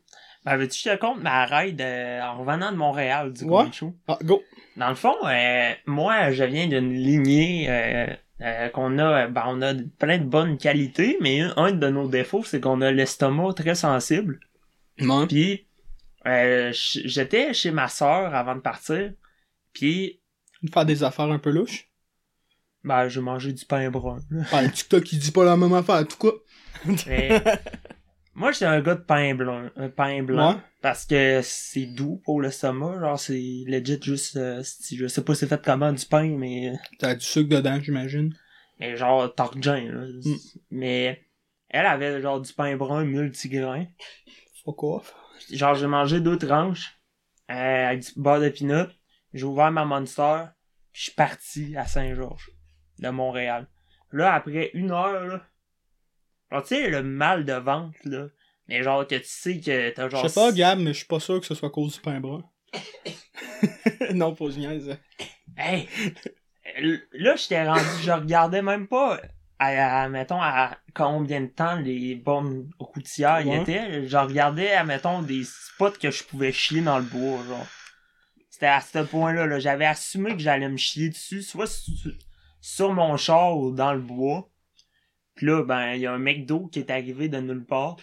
[0.45, 3.71] ben, veux-tu que je te compte ma ride euh, en revenant de Montréal, du Ouais.
[3.73, 3.95] Show?
[4.09, 4.43] Ah, go!
[4.77, 9.75] Dans le fond, euh, moi, je viens d'une lignée euh, qu'on a, ben, on a
[9.99, 13.75] plein de bonnes qualités, mais un, un de nos défauts, c'est qu'on a l'estomac très
[13.75, 14.41] sensible.
[15.01, 15.27] Ouais.
[15.27, 15.67] Puis
[16.25, 19.13] j'étais chez ma sœur avant de partir.
[19.73, 20.21] Puis
[20.73, 21.86] Faire des affaires un peu louches?
[22.87, 24.21] Ben j'ai mangé du pain brun.
[24.53, 26.35] Ah, TikTok qui dit pas la même affaire, en tout cas.
[27.07, 27.43] Mais
[28.35, 30.61] moi j'étais un gars de pain blanc, un pain blanc Ouais.
[30.83, 35.35] parce que c'est doux pour l'estomac, genre c'est legit juste euh, si- je sais pas
[35.35, 38.35] c'est fait comment du pain mais T'as du sucre dedans, j'imagine.
[38.79, 40.07] mais genre torgin là.
[40.25, 40.35] Mm.
[40.71, 41.23] Mais
[41.71, 43.87] elle avait genre du pain brun multigrain.
[44.65, 45.15] Fuck off.
[45.53, 46.99] genre j'ai mangé deux tranches
[47.51, 48.87] euh, avec du beurre de pinot.
[49.35, 50.45] J'ai ouvert ma Monster,
[50.93, 52.51] puis je suis parti à Saint-Georges
[52.99, 53.67] de Montréal.
[54.13, 55.41] Là après une heure là,
[56.51, 58.27] genre tu sais le mal de ventre là,
[58.69, 61.07] mais genre que tu sais que t'as Je genre sais pas, Gab, mais je suis
[61.07, 62.43] pas sûr que ce soit à cause du pain brun.
[64.15, 64.97] non, pas je niaise.
[65.57, 65.89] Hey!
[67.13, 69.21] Là, j'étais rendu, je regardais même pas,
[69.59, 73.63] à, à, mettons, à combien de temps les bonnes routières y Ouais.
[73.63, 74.07] étaient.
[74.07, 77.67] Je regardais, à, mettons, des spots que je pouvais chier dans le bois, genre.
[78.51, 79.59] C'était à ce point-là, là.
[79.59, 81.67] J'avais assumé que j'allais me chier dessus, soit
[82.67, 84.49] sur mon char ou dans le bois.
[85.37, 87.97] Puis là, ben, il y a un McDo qui est arrivé de nulle part.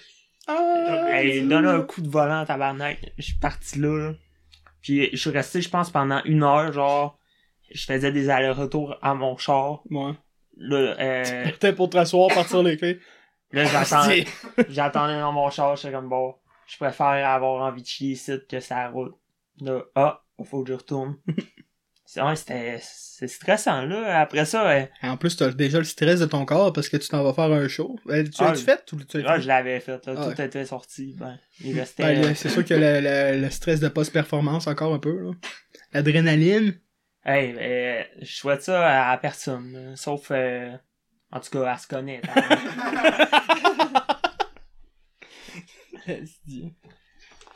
[0.48, 1.22] Ah!
[1.44, 3.12] Donne un coup de volant à tabarnak.
[3.18, 4.14] Je suis parti là, là.
[4.82, 7.20] Puis je suis resté, je pense, pendant une heure, genre.
[7.72, 9.82] Je faisais des allers-retours à mon char.
[9.90, 10.14] Ouais.
[10.56, 13.00] Là, euh, pour te rasseoir, partir les clés.
[13.52, 14.26] là j'attendais,
[14.70, 16.36] j'attendais dans mon char, j'étais comme bon.
[16.68, 19.16] Je préfère avoir envie de chier ici que ça route.
[19.60, 21.18] Là, ah, faut que je retourne.
[22.06, 24.20] C'est, ouais, c'était, c'est stressant, là.
[24.20, 27.08] Après ça, euh, En plus, t'as déjà le stress de ton corps parce que tu
[27.08, 27.98] t'en vas faire un show.
[28.10, 29.42] Euh, tu Ah, l'as-tu fait ou tu l'as ah, fait?
[29.42, 30.14] je l'avais fait, là.
[30.18, 30.46] Ah Tout ouais.
[30.46, 31.16] était sorti.
[31.18, 32.04] Ben, il restait.
[32.04, 35.32] Ben, là, c'est sûr que le, le- le stress de post-performance encore un peu, là.
[35.94, 36.78] L'adrénaline.
[37.26, 39.96] Hey, euh, je souhaite ça à, à personne, là.
[39.96, 40.76] sauf euh,
[41.32, 42.22] En tout cas, elle se connaît.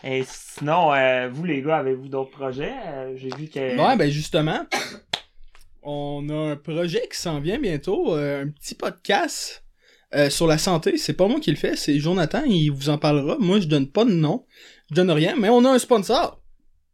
[0.04, 2.74] Et sinon, euh, vous les gars, avez-vous d'autres projets?
[2.86, 3.60] Euh, J'ai vu que.
[3.78, 4.66] Ouais, ben justement,
[5.82, 9.64] on a un projet qui s'en vient bientôt, euh, un petit podcast
[10.14, 10.98] euh, sur la santé.
[10.98, 13.38] C'est pas moi qui le fais, c'est Jonathan, il vous en parlera.
[13.40, 14.46] Moi, je donne pas de nom,
[14.90, 16.42] je donne rien, mais on a un sponsor.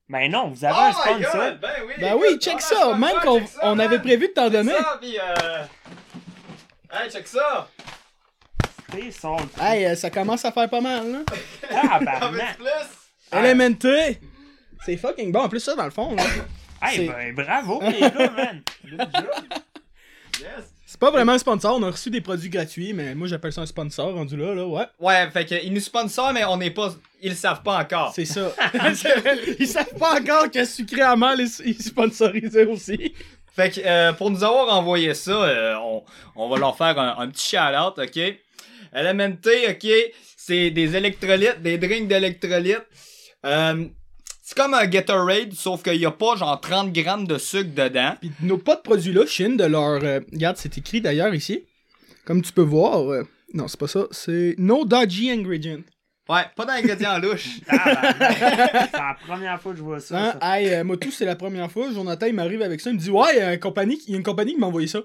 [0.09, 1.41] Ben non, vous avez Oh un my sponsor.
[1.51, 3.79] God, Ben oui, Ben écoute, oui, check a ça, même sponsor, qu'on check ça, on
[3.79, 4.73] avait prévu de t'en Check donner.
[4.73, 5.63] ça, euh...
[6.91, 7.69] Hey, check ça!
[8.93, 9.37] T'es son.
[9.59, 11.19] Hey, euh, ça commence à faire pas mal, là.
[11.71, 12.57] Ah, T'en veux barnac.
[12.57, 12.67] plus?
[13.31, 13.39] Ah.
[13.39, 14.19] Elementé!
[14.85, 15.39] C'est fucking bon.
[15.41, 16.23] En plus, ça, dans le fond, là,
[16.81, 18.61] Hey, ben bravo les gars, man.
[18.83, 19.25] Good job.
[20.41, 20.73] Yes!
[20.85, 21.77] c'est pas vraiment un sponsor.
[21.77, 24.67] On a reçu des produits gratuits, mais moi, j'appelle ça un sponsor rendu là, là,
[24.67, 24.85] ouais.
[24.99, 26.93] Ouais, fait que, ils nous sponsorent, mais on n'est pas...
[27.21, 28.11] Ils le savent pas encore.
[28.13, 28.51] C'est ça.
[29.59, 33.13] Ils savent pas encore que Sucré Amal est est sponsorisé aussi.
[33.55, 36.03] Fait que, euh, pour nous avoir envoyé ça, euh, on,
[36.35, 38.35] on va leur faire un, un petit shout-out, ok?
[38.95, 39.87] LMNT, ok?
[40.37, 42.85] C'est des électrolytes, des drinks d'électrolytes.
[43.45, 43.85] Euh,
[44.41, 48.15] c'est comme un Gatorade, sauf qu'il y a pas genre 30 grammes de sucre dedans.
[48.19, 50.03] Puis nos pas de produits là, Chine, de leur.
[50.03, 51.63] euh, regarde, c'est écrit d'ailleurs ici.
[52.25, 53.09] Comme tu peux voir.
[53.11, 54.05] euh, non, c'est pas ça.
[54.11, 55.79] C'est No Dodgy Ingredient.
[56.29, 57.59] Ouais, pas d'ingrédients louches.
[57.67, 58.37] Ah, barnac.
[58.91, 60.17] C'est la première fois que je vois ça.
[60.29, 60.37] Hein?
[60.41, 60.57] ça.
[60.59, 61.91] Hey, euh, moi, tout, c'est la première fois.
[61.93, 62.89] Jonathan, il m'arrive avec ça.
[62.91, 64.59] Il me dit Ouais, il y a une compagnie, il y a une compagnie qui
[64.59, 65.01] m'a envoyé ça.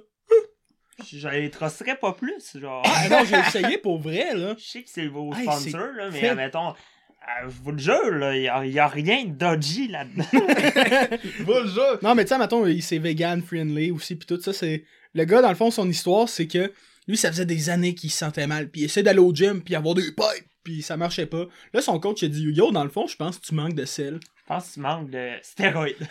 [1.11, 2.83] Je les trusterais pas plus, genre.
[2.87, 4.55] Ah non, j'ai essayé pour vrai, là.
[4.59, 7.79] Je sais que c'est vos Hey, sponsors, là, mais fait- admettons, euh, je vous le
[7.79, 10.25] jure, là, y a, y a rien de dodgy là-dedans.
[11.45, 11.99] Va le jeu.
[12.03, 14.85] Non, mais tu sais, mettons, il- c'est vegan friendly aussi, puis tout ça, c'est...
[15.15, 16.73] Le gars, dans le fond, son histoire, c'est que
[17.07, 19.63] lui, ça faisait des années qu'il se sentait mal, puis il essaie d'aller au gym,
[19.63, 21.47] puis avoir des pipes, puis ça marchait pas.
[21.73, 23.75] Là, son coach, il a dit «Yo, dans le fond, je pense que tu manques
[23.75, 24.21] de sel.
[24.49, 25.97] Je pense que tu manques de stéroïdes.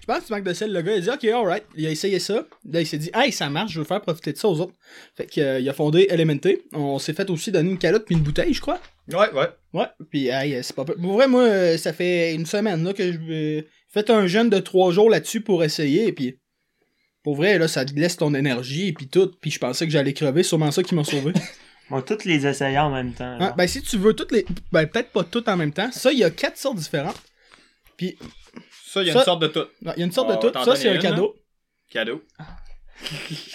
[0.00, 1.86] Je pense que tu manques de sel.» Le gars, il a dit «Ok, alright.» Il
[1.86, 2.46] a essayé ça.
[2.70, 4.74] Là, il s'est dit «Hey, ça marche, je veux faire profiter de ça aux autres.»
[5.16, 6.62] Fait qu'il a fondé Elementé.
[6.74, 8.78] On s'est fait aussi donner une calotte puis une bouteille, je crois.
[9.10, 9.48] Ouais, ouais.
[9.72, 12.92] Ouais, puis hey, c'est pas peu- Pour vrai, moi, euh, ça fait une semaine là,
[12.92, 16.38] que je euh, fait un jeûne de trois jours là-dessus pour essayer, puis
[17.22, 20.12] pour vrai, là, ça te laisse ton énergie, puis tout, puis je pensais que j'allais
[20.12, 21.32] crever, sûrement ça qui m'a sauvé.
[21.90, 23.36] Moi, toutes les essayer en même temps.
[23.40, 24.44] Hein, ben, si tu veux toutes les...
[24.72, 25.90] Ben, peut-être pas toutes en même temps.
[25.92, 27.20] Ça, il y a quatre sortes différentes.
[27.96, 28.16] Puis,
[28.86, 29.66] Ça, il y a Ça- une sorte de tout.
[29.82, 30.64] il y a une sorte On de va toutes.
[30.64, 31.36] Ça, c'est un donner une, cadeau.
[31.90, 32.22] Cadeau.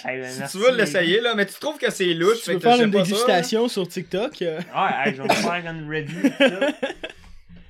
[0.04, 2.38] Hey, ben, Si merci, tu veux les l'essayer, là, mais tu trouves que c'est louche,
[2.38, 4.58] Si tu veux faire une ça, dégustation sur TikTok, euh.
[4.58, 6.22] Ouais, hey, je vais me faire une review.
[6.22, 6.68] de ça.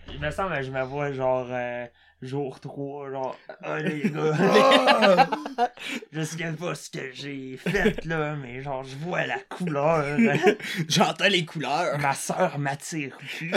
[0.12, 1.87] Il me semble que je me vois genre euh,
[2.23, 5.29] jour 3, genre, ah les gars,
[6.13, 10.05] je sais pas ce que j'ai fait là, mais genre, je vois la couleur.
[10.89, 11.99] j'entends les couleurs.
[11.99, 13.53] Ma soeur m'attire plus.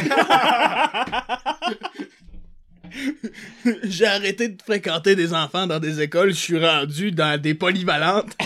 [3.83, 8.37] J'ai arrêté de fréquenter des enfants dans des écoles, je suis rendu dans des polyvalentes.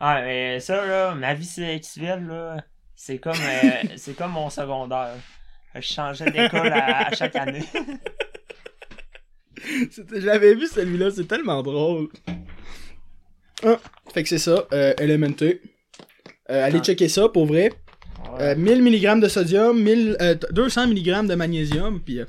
[0.00, 2.56] Ah, mais ça, là, ma vie sexuelle, là,
[2.96, 5.14] c'est comme, euh, c'est comme mon secondaire.
[5.74, 7.64] Je changeais d'école à, à chaque année.
[10.16, 12.08] J'avais vu celui-là, c'est tellement drôle.
[13.62, 13.78] Ah,
[14.14, 15.60] fait que c'est ça, euh, Elementé.
[16.50, 16.84] Euh, allez Ah.
[16.84, 17.70] checker ça pour vrai.
[18.40, 22.24] Euh, 1000 mg de sodium, 1000, euh, 200 mg de magnésium, puis euh,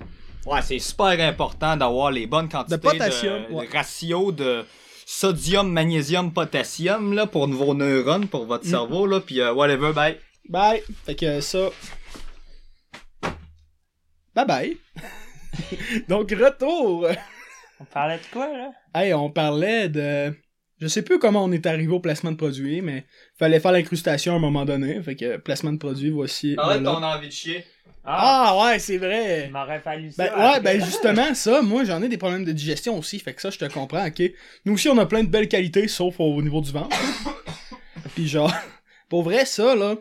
[0.46, 3.68] Ouais, c'est super important d'avoir les bonnes quantités de, potassium, de ouais.
[3.72, 4.64] ratio de
[5.06, 8.70] sodium, magnésium, potassium là, pour vos neurones, pour votre Mm.
[8.70, 10.18] cerveau, là, puis euh, whatever, bye.
[10.50, 10.82] bye.
[11.06, 11.70] Fait que ça.
[14.34, 14.78] Bye bye.
[16.08, 17.08] Donc, retour.
[17.80, 18.72] On parlait de quoi, là?
[18.94, 20.34] Hey, on parlait de.
[20.80, 23.06] Je sais plus comment on est arrivé au placement de produit, mais
[23.38, 25.02] fallait faire l'incrustation à un moment donné.
[25.04, 26.56] Fait que placement de produit, voici.
[26.58, 27.00] Arrête voilà.
[27.00, 27.66] ton envie de chier.
[28.04, 29.46] Ah, Ah ouais, c'est vrai.
[29.46, 30.24] il m'aurait fallu ça.
[30.28, 30.60] Ben, ouais, après.
[30.62, 33.60] ben justement, ça, moi j'en ai des problèmes de digestion aussi, fait que ça, je
[33.60, 34.24] te comprends, ok.
[34.66, 36.98] Nous aussi, on a plein de belles qualités, sauf au niveau du ventre.
[38.16, 38.52] Puis genre,
[39.08, 39.96] pour vrai, ça, là,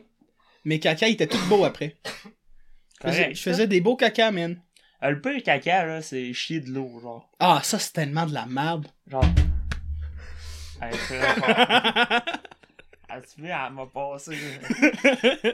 [0.65, 1.97] mes caca, ils étaient tout beaux après.
[3.05, 4.59] Je faisais, je faisais des beaux caca, man.
[5.03, 7.31] Euh, le pire caca, là, c'est chier de l'eau, genre.
[7.39, 8.87] Ah, ça, c'est tellement de la merde.
[9.07, 9.25] Genre.
[10.79, 12.23] Vrai, fort.
[13.09, 14.37] Ah, elle m'a passé.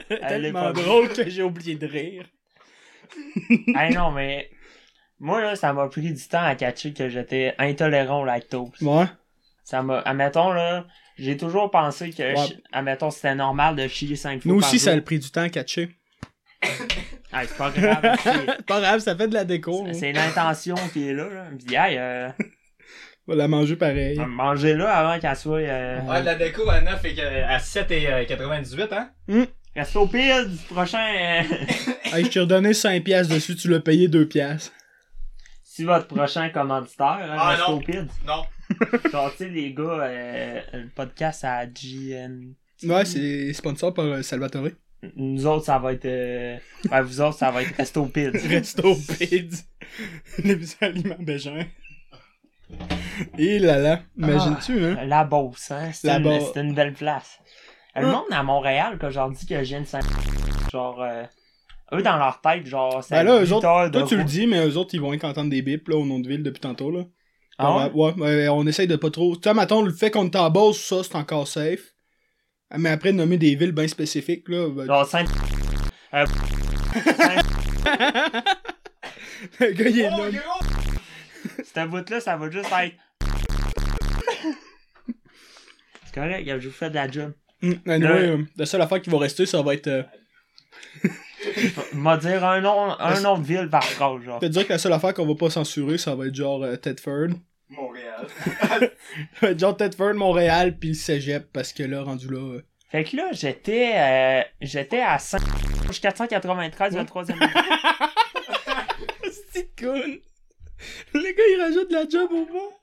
[0.09, 2.25] Elle est tellement pas drôle que j'ai oublié de rire.
[3.75, 4.49] hey, non, mais.
[5.19, 8.79] Moi, là, ça m'a pris du temps à catcher que j'étais intolérant au lactose.
[8.81, 9.05] Ouais.
[9.63, 9.99] Ça m'a.
[10.01, 10.85] Admettons, là,
[11.17, 12.57] j'ai toujours pensé que, Ouais.
[12.71, 15.41] admettons, c'était normal de chier 5 fois Nous par aussi, ça a pris du temps
[15.41, 15.97] à catcher.
[17.31, 18.17] C'est pas grave.
[18.23, 19.85] c'est- pas grave, ça fait de la déco.
[19.87, 19.93] hein.
[19.93, 21.27] C'est l'intention qui est là.
[21.29, 21.87] là.
[21.89, 22.29] Hey, euh,
[23.27, 24.17] On va la manger pareil.
[24.25, 25.59] mangez-la avant qu'elle soit.
[25.59, 29.09] Euh, Ouais, la déco à 9 et à 7 et euh, 98, hein?
[29.75, 30.97] Reste au pire du prochain.
[30.99, 31.43] euh,
[32.15, 34.71] Hey, je t'ai redonné 5 piastres dessus, tu l'as payé 2 piastres.
[35.63, 37.75] si votre prochain commanditaire, hein, Ah, reste non.
[37.75, 38.05] au pire.
[38.25, 38.43] Non.
[39.11, 42.53] Genre, tu sais, les gars, euh, le podcast à GN.
[42.83, 44.69] Ouais, c'est sponsor par euh, Salvatore.
[45.15, 46.05] Nous autres, ça va être.
[46.05, 46.57] euh,
[46.91, 48.29] ouais, vous autres, ça va être Resto Pids.
[48.49, 49.63] Resto Pids.
[50.43, 51.65] Les aliments Bégin.
[53.37, 54.97] Et là là, imagines-tu, hein?
[55.05, 55.91] La Beauce, hein?
[55.93, 56.51] C'est La une, Beauce.
[56.55, 57.39] une belle place.
[57.95, 58.11] Le Hum.
[58.11, 59.99] monde à Montréal, quand j'en dis que de saint
[60.71, 61.23] genre, euh,
[61.93, 64.63] eux dans leur tête, genre, c'est Ben là, eux autres, toi tu le dis, mais
[64.67, 67.05] eux autres, ils vont entendre des bips, là, au nom de ville depuis tantôt, là.
[67.59, 68.13] Ah ouais?
[68.13, 69.35] ouais, ouais, on essaye de pas trop.
[69.35, 71.95] Tu sais, mettons, le fait qu'on est en Beauce, ça, c'est encore safe.
[72.75, 74.67] Mais après, nommer des villes bien spécifiques, là.
[74.69, 75.25] ben- Genre, Saint...
[76.13, 76.25] Euh,
[77.15, 77.41] Saint-
[79.59, 80.39] le gars, il est Oh, là.
[81.63, 82.95] Cette bout-là, ça va juste être.
[86.05, 87.31] C'est correct, je vous fais de la job.
[87.61, 89.87] Anyway, euh, la seule affaire qui va rester, ça va être.
[89.87, 90.03] Euh,
[91.93, 94.39] M'a dire un nom, un nom de ville par phrase, genre.
[94.39, 96.75] te dire que la seule affaire qu'on va pas censurer, ça va être genre euh,
[96.75, 97.29] Tedford.
[97.69, 98.27] Montréal.
[99.57, 102.37] Genre Tedford, Montréal, puis le cégep, parce que là, rendu là.
[102.39, 105.41] euh, Fait que là, j'étais euh, j'étais à 5...
[106.01, 107.39] 493 le troisième.
[109.51, 110.01] C'est con.
[111.13, 112.75] Le gars, il rajoute de la job au bas.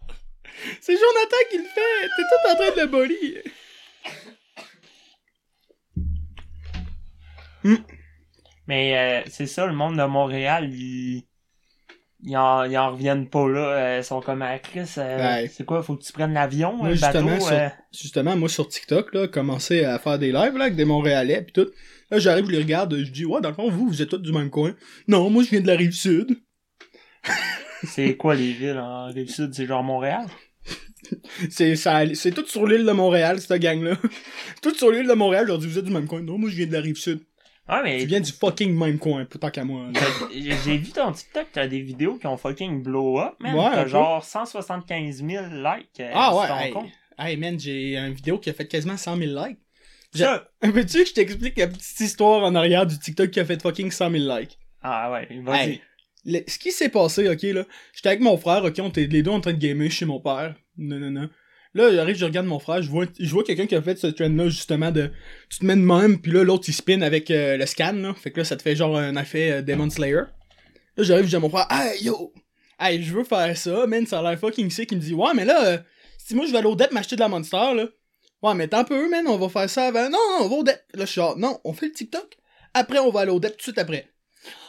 [0.81, 2.09] C'est Jonathan qui le fait.
[2.17, 3.39] T'es tout en train de le bully.
[8.67, 11.27] Mais euh, c'est ça, le monde de Montréal, ils...
[12.27, 13.61] Ils en, ils en reviennent pas là.
[13.69, 14.89] euh, Ils sont comme à Chris.
[14.99, 15.47] euh.
[15.53, 17.19] C'est quoi, faut que tu prennes l'avion, Moi, le bateau?
[17.19, 20.77] justement, sur- euh, Justement, moi, sur TikTok, là, commencer à faire des lives, là, avec
[20.77, 21.69] des Montréalais, pis tout.
[22.11, 24.19] Là, j'arrive, je les regarde, je dis, ouais, dans le fond, vous, vous êtes tous
[24.19, 24.75] du même coin.
[25.07, 26.39] Non, moi, je viens de la rive sud.
[27.87, 29.53] C'est quoi les villes en Rive-Sud?
[29.55, 30.27] C'est genre Montréal?
[31.51, 33.97] C'est, ça, c'est tout sur l'île de Montréal, cette gang-là.
[34.63, 36.23] tout sur l'île de Montréal, je leur dis, vous êtes du même coin.
[36.23, 37.21] Non, moi, je viens de la rive sud.
[37.69, 39.87] Ouais, mais Tu viens du fucking même coin, tant qu'à moi.
[40.33, 43.55] J'ai vu ton TikTok, t'as des vidéos qui ont fucking blow up, man.
[43.55, 43.89] Ouais, t'as peu.
[43.91, 46.91] genre 175 000 likes euh, Ah sur ouais, ton hey, compte.
[47.19, 49.59] hey man, j'ai une vidéo qui a fait quasiment 100 000 likes.
[50.15, 53.61] Ça- Veux-tu que je t'explique la petite histoire en arrière du TikTok qui a fait
[53.61, 54.59] fucking 100 000 likes?
[54.83, 55.71] Ah ouais, vas-y.
[55.71, 55.81] Hey,
[56.27, 59.23] le- ce qui s'est passé, ok, là, j'étais avec mon frère, ok, on était les
[59.23, 60.55] deux en train de gamer chez mon père.
[60.77, 61.31] Non, non, non.
[61.75, 64.07] Là, j'arrive, je regarde mon frère, je vois, je vois quelqu'un qui a fait ce
[64.07, 65.11] trend-là, justement, de,
[65.51, 68.15] tu te mets de même, puis là, l'autre, il spin avec euh, le scan, là.
[68.15, 70.23] Fait que là, ça te fait genre un effet euh, Demon Slayer.
[70.97, 72.33] Là, j'arrive, je dis à mon frère, hey, yo!
[72.79, 74.93] Hey, je veux faire ça, man, ça a l'air fucking sick.
[74.93, 75.79] Il me dit, ouais, mais là, euh,
[76.19, 77.87] si moi, je vais aller au DEP m'acheter de la Monster, là.
[78.43, 80.09] Ouais, mais tant peu, man, on va faire ça avant.
[80.11, 80.81] Non, on va au DEP.
[80.95, 82.37] Là, je suis genre, non, on fait le TikTok.
[82.73, 84.09] Après, on va aller au DEP tout de suite après.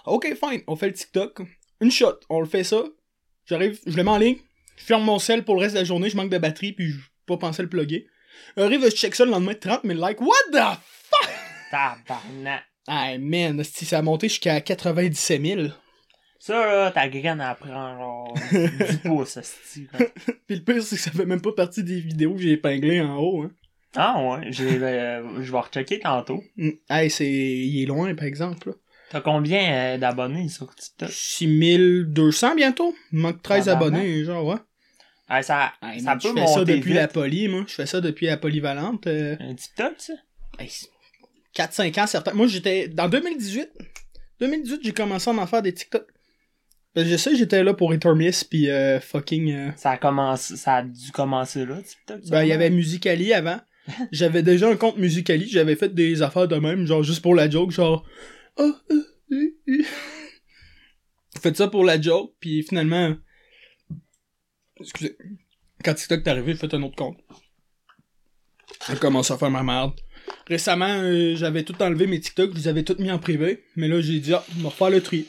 [0.07, 1.41] Ok, fine, on fait le TikTok.
[1.81, 2.83] Une shot, on le fait ça.
[3.45, 4.37] J'arrive, je le mets en ligne.
[4.77, 6.89] Je ferme mon sel pour le reste de la journée, je manque de batterie, puis
[6.91, 8.07] je pas penser à le plugger.
[8.57, 10.21] Arrive, je check ça le lendemain, 30 000 likes.
[10.21, 10.79] What the
[11.71, 12.63] Tabarnak.
[12.87, 15.61] Hey man, si ça a monté jusqu'à 97 000.
[16.37, 19.39] Ça, là, ta graine, elle prend genre 10 pouces,
[19.89, 20.05] quoi.
[20.45, 23.01] Puis le pire, c'est que ça fait même pas partie des vidéos que j'ai épinglées
[23.01, 23.41] en haut.
[23.41, 23.51] Hein.
[23.95, 26.43] Ah ouais, j'ai, euh, je vais rechecker tantôt.
[26.57, 26.69] Mm.
[26.89, 27.25] Hey, c'est.
[27.27, 28.69] Il est loin, par exemple.
[28.69, 28.75] là.
[29.11, 31.09] T'as combien euh, d'abonnés sur TikTok?
[31.09, 32.95] 6200 bientôt.
[33.11, 33.93] Il manque 13 Tabarnak.
[33.99, 34.57] abonnés, genre, ouais.
[35.27, 36.95] Ah, ça, Hey, ça man, peut je fais ça depuis vite.
[36.95, 37.63] la poly, moi.
[37.67, 39.07] Je fais ça depuis la polyvalente.
[39.07, 40.13] euh, Un TikTok, ça?
[40.59, 40.69] hey,
[41.55, 42.33] 4-5 ans, certains.
[42.33, 42.87] Moi, j'étais.
[42.87, 43.69] Dans 2018.
[44.39, 46.05] 2018, j'ai commencé à en faire des TikTok.
[46.95, 49.51] Que je sais j'étais là pour Etermis, puis euh, fucking.
[49.51, 52.21] euh, Ça a commencé, ça a dû commencer là, TikTok.
[52.29, 53.59] Ben, il y avait Musicali avant.
[54.11, 57.49] J'avais déjà un compte Musicali, j'avais fait des affaires de même, genre juste pour la
[57.49, 58.03] joke, genre.
[61.41, 63.15] Faites ça pour la joke, puis finalement.
[64.79, 65.17] Excusez.
[65.83, 67.17] Quand TikTok est arrivé, faites un autre compte.
[68.87, 69.93] J'ai commencé à faire ma merde.
[70.47, 73.87] Récemment, euh, j'avais tout enlevé mes TikTok, je les avais tous mis en privé, mais
[73.87, 75.27] là j'ai dit, ah, on va refaire le tri.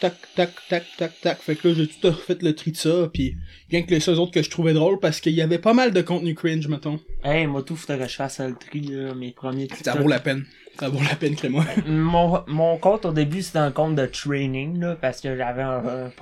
[0.00, 1.38] Tac, tac, tac, tac, tac.
[1.40, 3.36] Fait que là, j'ai tout refait le tri de ça, puis
[3.70, 5.92] rien que les seuls autres que je trouvais drôles, parce qu'il y avait pas mal
[5.92, 6.98] de contenu cringe, mettons.
[7.22, 10.20] Hey, moi, tout, faudrait que je fasse le tri, là, mes premiers Ça vaut la
[10.20, 10.44] peine.
[10.78, 11.64] Ça vaut la peine, crée-moi.
[11.86, 16.10] Mon, mon compte au début c'était un compte de training là, parce que j'avais un.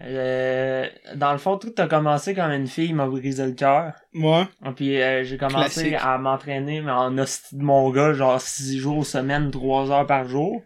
[0.00, 3.94] Euh, dans le fond, tout a commencé comme une fille m'a brisé le cœur.
[4.14, 4.44] Ouais.
[4.64, 5.94] Et Puis euh, j'ai commencé Classique.
[6.00, 10.28] à m'entraîner mais en hostie de mon gars, genre 6 jours semaine, 3 heures par
[10.28, 10.62] jour.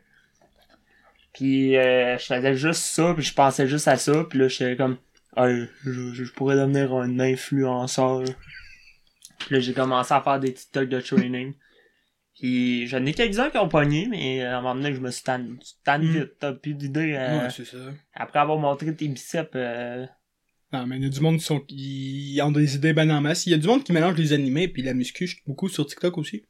[1.33, 4.77] Puis euh, je faisais juste ça, puis je pensais juste à ça, puis là j'étais
[4.77, 4.99] comme
[5.37, 8.23] Hey, je, je pourrais devenir un influenceur.
[9.39, 11.55] Puis là j'ai commencé à faire des TikTok de training.
[12.39, 15.11] Puis j'en ai quelques-uns qui ont pogné, mais euh, à un moment donné je me
[15.11, 15.51] suis tanné,
[15.85, 16.13] tannes Mm.
[16.19, 17.15] vite, t'as plus d'idées.
[17.17, 17.79] euh, Ouais, c'est ça.
[18.15, 20.07] après avoir montré tes biceps, euh,
[20.73, 23.21] Non, mais il y a du monde qui sont, qui ont des idées ben en
[23.21, 23.47] masse.
[23.47, 25.69] Il y a du monde qui mélange les animés puis la muscu, je trouve beaucoup
[25.69, 26.45] sur TikTok aussi.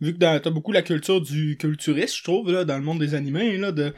[0.00, 3.14] Vu que t'as beaucoup la culture du culturiste, je trouve, là, dans le monde des
[3.14, 3.92] animés, là, de,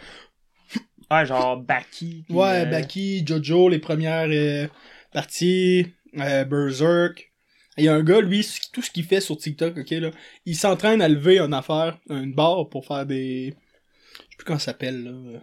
[1.11, 2.25] ouais, genre Baki.
[2.29, 4.67] ouais, euh, Baki, Jojo, les premières, euh,
[5.13, 5.87] parti,
[6.19, 7.31] euh, Berserk.
[7.79, 10.11] Il y a un gars, lui, tout ce qu'il fait sur TikTok, ok, là,
[10.45, 13.55] il s'entraîne à lever une affaire, une barre pour faire des...
[14.15, 15.41] Je sais plus comment ça s'appelle, là.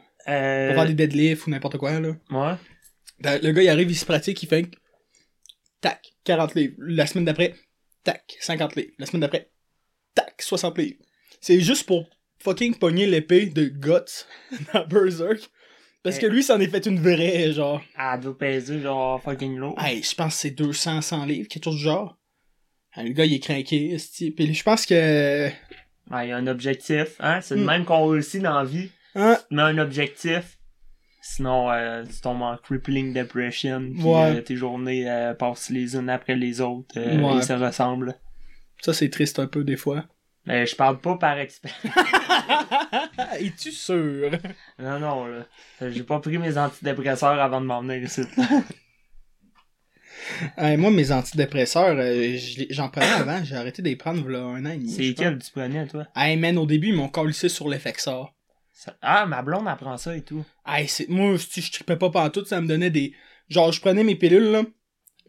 [0.68, 2.10] Pour faire des deadlifts ou n'importe quoi, là.
[2.30, 2.56] ouais.
[3.22, 4.70] Ben, le gars, il arrive, il se pratique, il fait...
[5.82, 6.76] Tac, 40 livres.
[6.78, 7.56] La semaine d'après,
[8.04, 8.92] tac, 50 livres.
[9.00, 9.50] La semaine d'après,
[10.40, 10.98] tac, 60 livres.
[11.42, 12.10] C'est juste pour
[12.40, 14.26] fucking pogner l'épée de Guts
[14.74, 15.50] dans Berserk.
[16.04, 17.82] Parce que lui, s'en est fait une vraie, genre...
[17.98, 19.76] Elle doit peser genre fucking lourd.
[19.80, 22.18] Hey, je pense que c'est 200, 100 livres, quelque chose du genre.
[22.94, 24.32] Ah, le gars, il est craqué, esti.
[24.32, 25.48] Puis je pense que...
[26.10, 27.40] Ouais, il y a un objectif, hein.
[27.42, 27.66] C'est le Hmm.
[27.68, 28.90] même qu'on réussit dans la vie.
[29.16, 30.58] Hein, Tu mets un objectif.
[31.22, 33.92] Sinon, euh, tu tombes en crippling depression.
[33.94, 34.38] Puis Ouais.
[34.38, 36.96] euh, tes journées euh, passent les unes après les autres.
[36.98, 37.40] Ouais.
[37.40, 38.16] Et se ressemblent.
[38.82, 40.06] ça, c'est triste un peu, des fois.
[40.50, 41.80] Mais je parle pas par expérience.
[43.40, 44.32] Es-tu sûr?
[44.80, 45.46] non, non, là.
[45.80, 48.22] J'ai pas pris mes antidépresseurs avant de m'emmener ici.
[50.58, 52.36] Hey, moi, mes antidépresseurs, euh,
[52.72, 54.90] j'en prenais avant, j'ai arrêté de les prendre voilà un an et demi.
[54.90, 56.08] C'est quel tu prenais, toi?
[56.16, 58.34] Hey, man, au début, ils m'ont collé sur l'Effexor.
[58.74, 60.44] Ça- Ah, ma blonde apprend ça et tout.
[60.66, 60.90] Hey.
[61.10, 63.14] Moi, si je tripais pas pantoute, ça me donnait des...
[63.50, 64.64] Genre, je prenais mes pilules, là,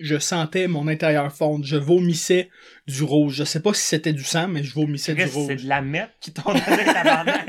[0.01, 2.49] je sentais mon intérieur fondre, je vomissais
[2.87, 3.35] du rouge.
[3.35, 5.63] Je sais pas si c'était du sang, mais je vomissais du Chris, c'est rouge.
[5.65, 7.47] de la mette qui donné tabarnak.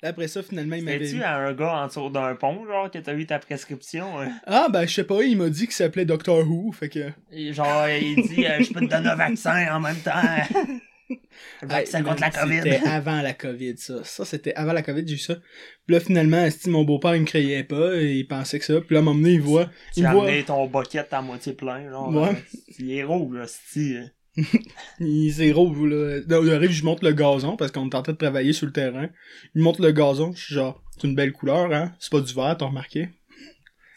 [0.00, 1.04] Là, Après ça, finalement, il m'avait...
[1.06, 4.20] C'était-tu à un gars en dessous d'un pont, genre, que t'as eu ta prescription?
[4.20, 4.30] hein?
[4.46, 7.10] Ah, ben, je sais pas, il m'a dit qu'il s'appelait Doctor Who, fait que...
[7.32, 10.12] Et genre, il dit, euh, je peux te donner un vaccin en même temps.
[11.60, 12.60] Contre la COVID.
[12.62, 14.04] C'était avant la COVID, ça.
[14.04, 15.36] Ça, c'était avant la COVID, j'ai eu ça.
[15.86, 18.80] Puis là, finalement, esti, mon beau-père, il me croyait pas, et il pensait que ça.
[18.80, 19.66] Puis là, à un moment donné, il voit...
[19.94, 20.24] Tu Il as me voit...
[20.28, 22.14] amené ton bucket à moitié plein, genre.
[22.14, 22.28] Ouais.
[22.30, 22.34] euh,
[22.78, 24.12] Il est rouge, là, c'est
[25.00, 26.20] Il c'est rouge, là.
[26.42, 28.72] Il arrive, je monte le gazon, parce qu'on est en train de travailler sur le
[28.72, 29.08] terrain.
[29.54, 31.92] Il monte le gazon, je suis genre, c'est une belle couleur, hein.
[31.98, 33.08] C'est pas du vert, t'as remarqué?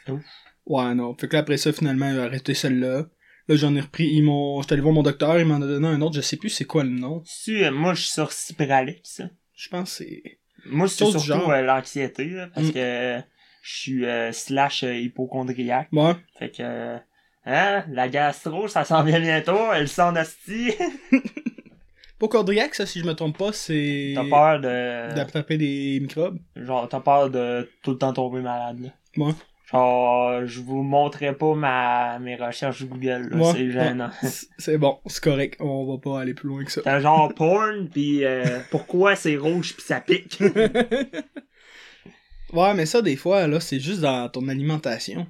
[0.10, 0.22] Ouf.
[0.66, 1.16] Ouais, non.
[1.20, 3.08] Fait que là, après ça, finalement, il a arrêté celle-là.
[3.48, 5.88] Là, j'en ai repris, ils m'ont, j'étais allé voir mon docteur, il m'en a donné
[5.88, 7.24] un autre, je sais plus c'est quoi le nom.
[7.44, 9.22] Tu, euh, moi, je suis sur Cipralix.
[9.56, 10.40] Je pense que c'est...
[10.66, 11.52] Moi, c'est Chose du surtout genre.
[11.52, 12.72] euh, l'anxiété, là, parce Mm.
[12.74, 13.20] que euh,
[13.64, 15.90] je suis euh, slash euh, hypochondriaque.
[15.92, 16.14] Ouais.
[16.38, 16.98] Fait que, euh,
[17.46, 20.72] hein, la gastro, ça s'en vient bientôt, elle s'en hostie.
[22.18, 24.12] Hypochondriaque, ça, si je me trompe pas, c'est...
[24.16, 25.16] T'as peur de...
[25.16, 26.38] D'attraper des microbes.
[26.56, 28.90] Genre, t'as peur de tout le temps tomber malade, là.
[29.18, 29.34] Ouais.
[29.72, 34.10] Genre, je vous montrerai pas ma, mes recherches Google, là, Ouais, c'est gênant.
[34.22, 35.58] C'est- C'est bon, c'est correct.
[35.60, 36.82] On va pas aller plus loin que ça.
[36.84, 40.42] T'as genre porn, pis euh, pourquoi c'est rouge pis ça pique?
[42.54, 45.26] Ouais, mais ça, des fois, là, c'est juste dans ton alimentation.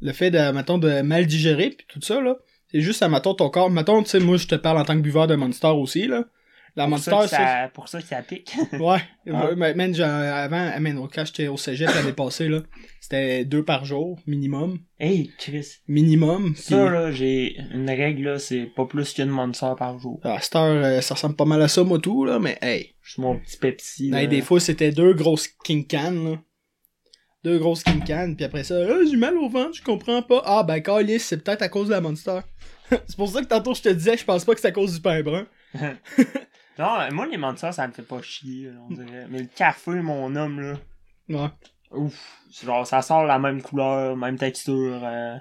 [0.00, 2.36] Le fait de, mettons, de mal digérer, puis tout ça, là,
[2.72, 3.70] c'est juste à, mettons, ton corps.
[3.70, 6.24] Mettons, tu sais, moi, je te parle en tant que buveur de Monster aussi, là.
[6.76, 7.36] La pour, Monster, ça que ça...
[7.36, 8.52] ça, pour ça que ça pique.
[8.78, 8.98] Ouais.
[9.32, 9.50] Ah.
[9.56, 12.60] Mais, man, avant, man, quand j'étais au cégep l'année passée, là,
[13.10, 14.78] c'était deux par jour, minimum.
[15.00, 15.76] hey, Chris.
[15.88, 16.52] Minimum.
[16.52, 20.20] Puis, Ça, là, j'ai une règle, là, c'est pas plus qu'une monster par jour.
[20.24, 22.94] à cette heure, euh, ça ressemble pas mal à ça, moi, tout, là, mais hey.
[23.00, 24.06] Juste mon petit Pepsi.
[24.06, 24.26] Hey, là.
[24.26, 26.42] des fois, c'était deux grosses King Can, là.
[27.44, 30.42] Deux grosses King Can, puis après ça, Ah, j'ai mal au ventre, je comprends pas.
[30.44, 32.40] Ah, ben, Calis, c'est peut-être à cause de la Monster.
[32.90, 34.94] c'est pour ça que tantôt, je te disais, je pense pas que c'est à cause
[34.94, 35.46] du pain brun.
[36.78, 39.26] Non, moi, les monsters, ça me fait pas chier, là, on dirait.
[39.28, 40.74] Mais le café, mon homme, là.
[41.28, 41.48] Ouais.
[41.90, 42.38] Ouf.
[42.50, 45.00] C'est Genre, ça sort la même couleur, même texture.
[45.04, 45.36] euh.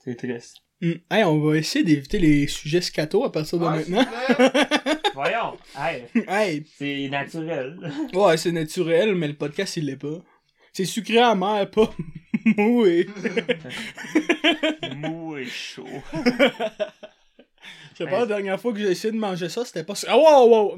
[0.00, 0.58] C'est triste.
[0.80, 0.92] Hmm.
[1.10, 4.04] Hey, on va essayer d'éviter les sujets scato à partir de maintenant.
[5.14, 5.56] Voyons.
[5.78, 7.78] Hey, hey, c'est naturel.
[8.12, 10.18] ouais, c'est naturel, mais le podcast, il l'est pas.
[10.72, 11.90] C'est sucré amer, pas
[12.56, 13.06] moué.
[14.96, 15.86] Mou et chaud.
[16.12, 19.94] Je sais pas, la dernière fois que j'ai essayé de manger ça, c'était pas...
[20.08, 20.76] Ah, wow, wow!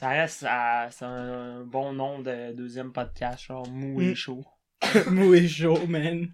[0.00, 4.14] Ça reste à- c'est un bon nom de deuxième podcast, genre mou et Mm.
[4.14, 4.44] chaud.
[5.10, 6.26] Mou et chaud, man.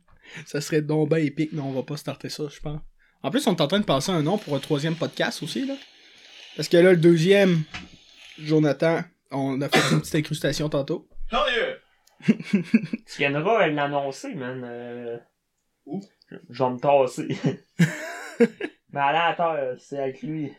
[0.44, 2.80] Ça serait donc ben épique, mais on va pas starter ça, je pense.
[3.24, 5.66] En plus, on est en train de passer un nom pour un troisième podcast aussi,
[5.66, 5.74] là.
[6.54, 7.64] Parce que là, le deuxième,
[8.38, 9.00] Jonathan,
[9.32, 11.08] on a fait une petite incrustation tantôt.
[11.28, 11.80] Tant mieux.
[13.06, 14.62] Tu viendras l'annoncer, man.
[14.64, 15.18] Euh...
[15.86, 16.00] Où?
[16.50, 17.28] Je vais me tasser.
[18.92, 20.52] Mais à la terre, c'est avec lui.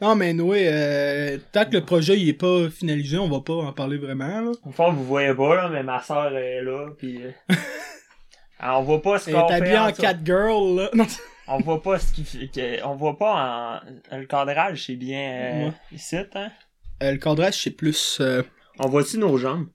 [0.00, 3.54] Non, mais Noé, euh, tant que le projet il est pas finalisé, on va pas
[3.54, 4.52] en parler vraiment, là.
[4.64, 7.18] Au fond, vous voyez pas, là, mais ma soeur est là, pis...
[7.22, 7.30] euh,
[8.58, 9.92] Alors, on voit pas ce Elle qu'on est fait habillée en.
[9.92, 10.90] Catgirl, là.
[10.94, 11.06] Non,
[11.48, 12.48] On voit pas ce qu'il fait.
[12.48, 13.80] que- On voit pas
[14.12, 14.16] en...
[14.18, 15.72] Le cadrage, c'est bien euh, Ouais.
[15.92, 16.50] ici, hein?
[17.02, 18.18] euh, le cadrage, c'est plus...
[18.20, 18.42] euh,
[18.78, 19.68] On voit-tu nos jambes?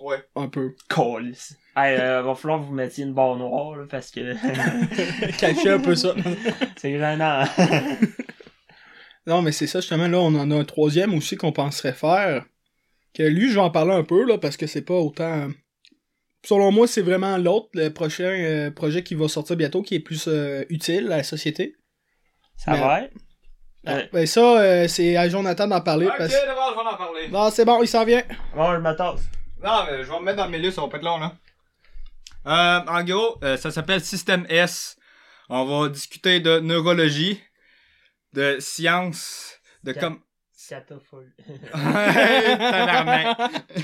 [0.00, 0.22] Ouais.
[0.36, 0.74] un peu.
[0.88, 1.56] Calice.
[1.76, 4.34] Hey, euh, va falloir que vous mettiez une barre noire, là, parce que...
[5.38, 6.14] Cacher un peu ça.
[6.76, 7.44] c'est gênant.
[9.26, 12.44] Non, mais c'est ça, justement, là, on en a un troisième aussi qu'on penserait faire.
[13.14, 15.48] Que lui, je vais en parler un peu, là, parce que c'est pas autant
[16.44, 20.00] selon moi, c'est vraiment l'autre, le prochain euh, projet qui va sortir bientôt, qui est
[20.00, 21.76] plus euh, utile à la société.
[22.56, 23.14] Ça Mais- va être?
[23.88, 26.06] Euh, Ben ça, euh, c'est à Jonathan d'en parler.
[26.06, 26.30] Ok, parce...
[26.32, 27.28] d'abord, je vais en parler.
[27.28, 28.22] Non, c'est bon, il s'en vient.
[28.54, 29.22] Bon, je me tasse.
[29.62, 31.32] Non, mais je vais me mettre dans le milieu, ça va pas être long, là.
[32.46, 34.96] Euh, en gros, euh, ça s'appelle Système S.
[35.48, 37.40] On va discuter de neurologie,
[38.32, 40.20] de science, de comme...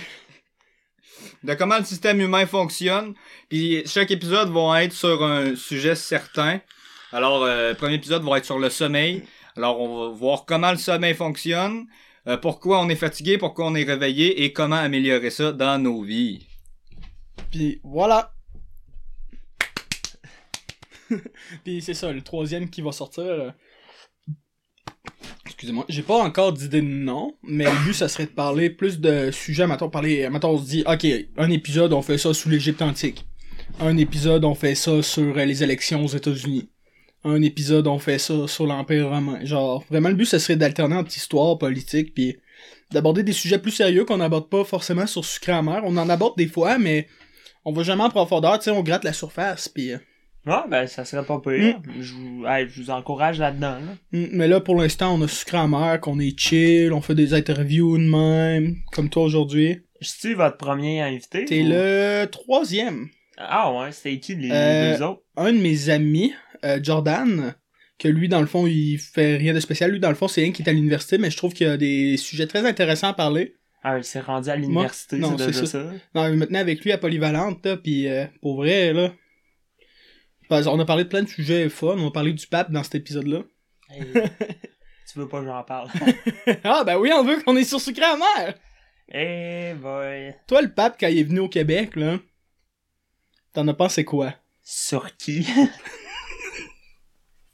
[1.42, 3.14] De comment le système humain fonctionne.
[3.48, 6.60] Puis chaque épisode va être sur un sujet certain.
[7.12, 9.24] Alors, euh, le premier épisode va être sur le sommeil.
[9.56, 11.86] Alors, on va voir comment le sommeil fonctionne,
[12.26, 16.02] euh, pourquoi on est fatigué, pourquoi on est réveillé et comment améliorer ça dans nos
[16.02, 16.46] vies.
[17.50, 18.32] Puis voilà.
[21.64, 23.24] Puis c'est ça, le troisième qui va sortir.
[23.24, 23.50] euh,
[25.58, 29.00] Excusez-moi, j'ai pas encore d'idée de nom, mais le but, ça serait de parler plus
[29.00, 29.66] de sujets.
[29.66, 31.04] Mettons, parler, mettons, on se dit, ok,
[31.36, 33.26] un épisode, on fait ça sous l'Égypte antique.
[33.80, 36.70] Un épisode, on fait ça sur euh, les élections aux États-Unis.
[37.24, 39.44] Un épisode, on fait ça sur l'Empire romain.
[39.44, 42.36] Genre, vraiment, le but, ça serait d'alterner entre histoire, politique, puis
[42.92, 45.82] d'aborder des sujets plus sérieux qu'on n'aborde pas forcément sur Sucré Amer.
[45.84, 47.08] On en aborde des fois, mais
[47.64, 49.90] on va jamais en profondeur, tu sais, on gratte la surface, puis...
[50.48, 51.78] Ouais, ben, ça serait pas pire.
[52.00, 52.46] Je, vous...
[52.46, 53.96] hey, je vous encourage là-dedans, là.
[54.12, 57.34] Mm, Mais là, pour l'instant, on a Sucré Amer, qu'on est chill, on fait des
[57.34, 59.80] interviews de même, comme toi aujourd'hui.
[60.00, 61.44] Je suis votre premier invité?
[61.44, 63.08] T'es ou- le troisième.
[63.36, 65.22] Ah ouais, c'était qui les Euh, deux autres?
[65.36, 66.32] Un de mes amis,
[66.64, 67.54] euh, Jordan,
[67.98, 69.90] que lui, dans le fond, il fait rien de spécial.
[69.90, 71.70] Lui, dans le fond, c'est un qui est à l'université, mais je trouve qu'il y
[71.70, 73.54] a des sujets très intéressants à parler.
[73.82, 75.66] Ah, il s'est rendu à l'université, non, c'est ça.
[75.66, 75.84] ça.
[76.14, 79.12] Non, maintenant, avec lui à Polyvalente, là, pis euh, pour vrai, là...
[80.50, 82.96] On a parlé de plein de sujets fun, on a parlé du pape dans cet
[82.96, 83.42] épisode-là.
[83.90, 84.02] Hey,
[85.12, 85.90] tu veux pas que j'en parle?
[86.64, 88.54] ah, ben oui, on veut qu'on est sur Sucré Amer!
[89.12, 90.34] Eh boy.
[90.46, 92.18] Toi, le pape, quand il est venu au Québec, là,
[93.52, 94.34] t'en as pensé quoi?
[94.62, 95.46] Sur qui?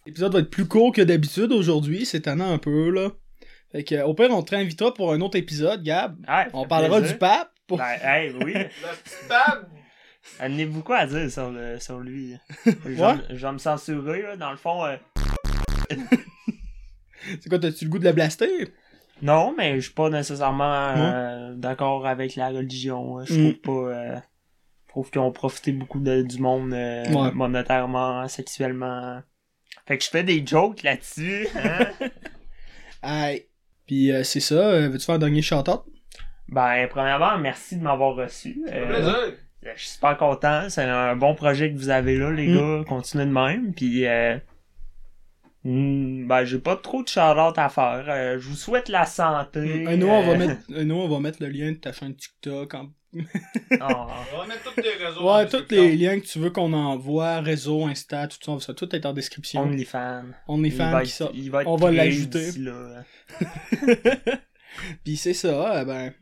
[0.07, 3.11] L'épisode va être plus court que d'habitude aujourd'hui, c'est étonnant un peu, là.
[3.73, 6.17] Fait que, au pire, on te réinvitera pour un autre épisode, Gab.
[6.53, 7.15] On parlera plaisir.
[7.15, 7.51] du pape.
[7.67, 7.79] Pour...
[7.79, 8.53] Ben, hey, oui.
[8.53, 9.29] La petite
[10.41, 12.37] Amenez-vous quoi à dire sur, le, sur lui?
[12.67, 14.37] Je vais, me censurer, là.
[14.37, 14.97] Dans le fond, euh,
[17.41, 18.69] C'est quoi, t'as-tu le goût de la blaster?
[19.23, 23.19] non, mais je suis pas nécessairement euh, d'accord avec la religion.
[23.19, 23.25] hein.
[23.27, 23.55] Je Mm.
[23.55, 23.95] trouve pas...
[23.95, 24.17] euh,
[24.87, 27.31] je trouve qu'ils ont profité beaucoup de- du monde euh, Ouais.
[27.33, 29.23] monétairement, sexuellement.
[29.87, 31.49] Fait que je fais des jokes là-dessus.
[31.57, 31.91] Hein?
[33.03, 33.47] Aïe.
[33.87, 35.85] Puis euh, c'est ça, euh, veux-tu faire un dernier shout-out?
[36.49, 38.63] ben, premièrement, merci de m'avoir reçu.
[38.69, 39.39] Euh, Plaisir.
[39.65, 40.69] Je suis super content.
[40.69, 42.57] C'est un bon projet que vous avez là, les Mm.
[42.57, 42.85] gars.
[42.89, 43.73] Continuez de même.
[43.75, 44.37] Puis, euh,
[45.65, 48.05] mm, ben, j'ai pas trop de shout à faire.
[48.09, 49.87] Euh, je vous souhaite la santé.
[49.87, 51.93] Euh, nous, on va euh, mettre, euh, nous, on va mettre le lien de ta
[51.93, 52.75] chaîne TikTok.
[52.75, 52.87] En...
[52.87, 52.91] oh,
[53.81, 55.33] On va mettre tous les réseaux.
[55.33, 58.61] Ouais, tous les liens que tu veux qu'on envoie, réseau, Insta, tout ça, on va-
[58.61, 59.63] ça, tout est en description.
[59.63, 60.25] OnlyFans.
[60.49, 61.31] On est fan va qui être- sort.
[61.33, 62.51] il va être On va l'ajouter.
[65.05, 66.13] Puis c'est ça, euh, ben...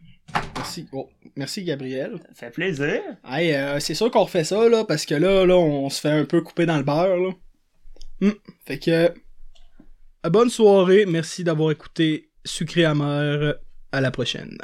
[0.56, 0.86] Merci.
[0.92, 2.18] Oh, merci, Gabriel.
[2.28, 3.00] Ça fait plaisir.
[3.24, 6.10] Hey, euh, c'est sûr qu'on refait ça, là, parce que là, là, on se fait
[6.10, 7.30] un peu couper dans le beurre, là.
[8.22, 8.90] Hum, Fait que...
[10.24, 13.54] euh, bonne soirée, merci d'avoir écouté Sucré Amer.
[13.94, 14.56] À la prochaine.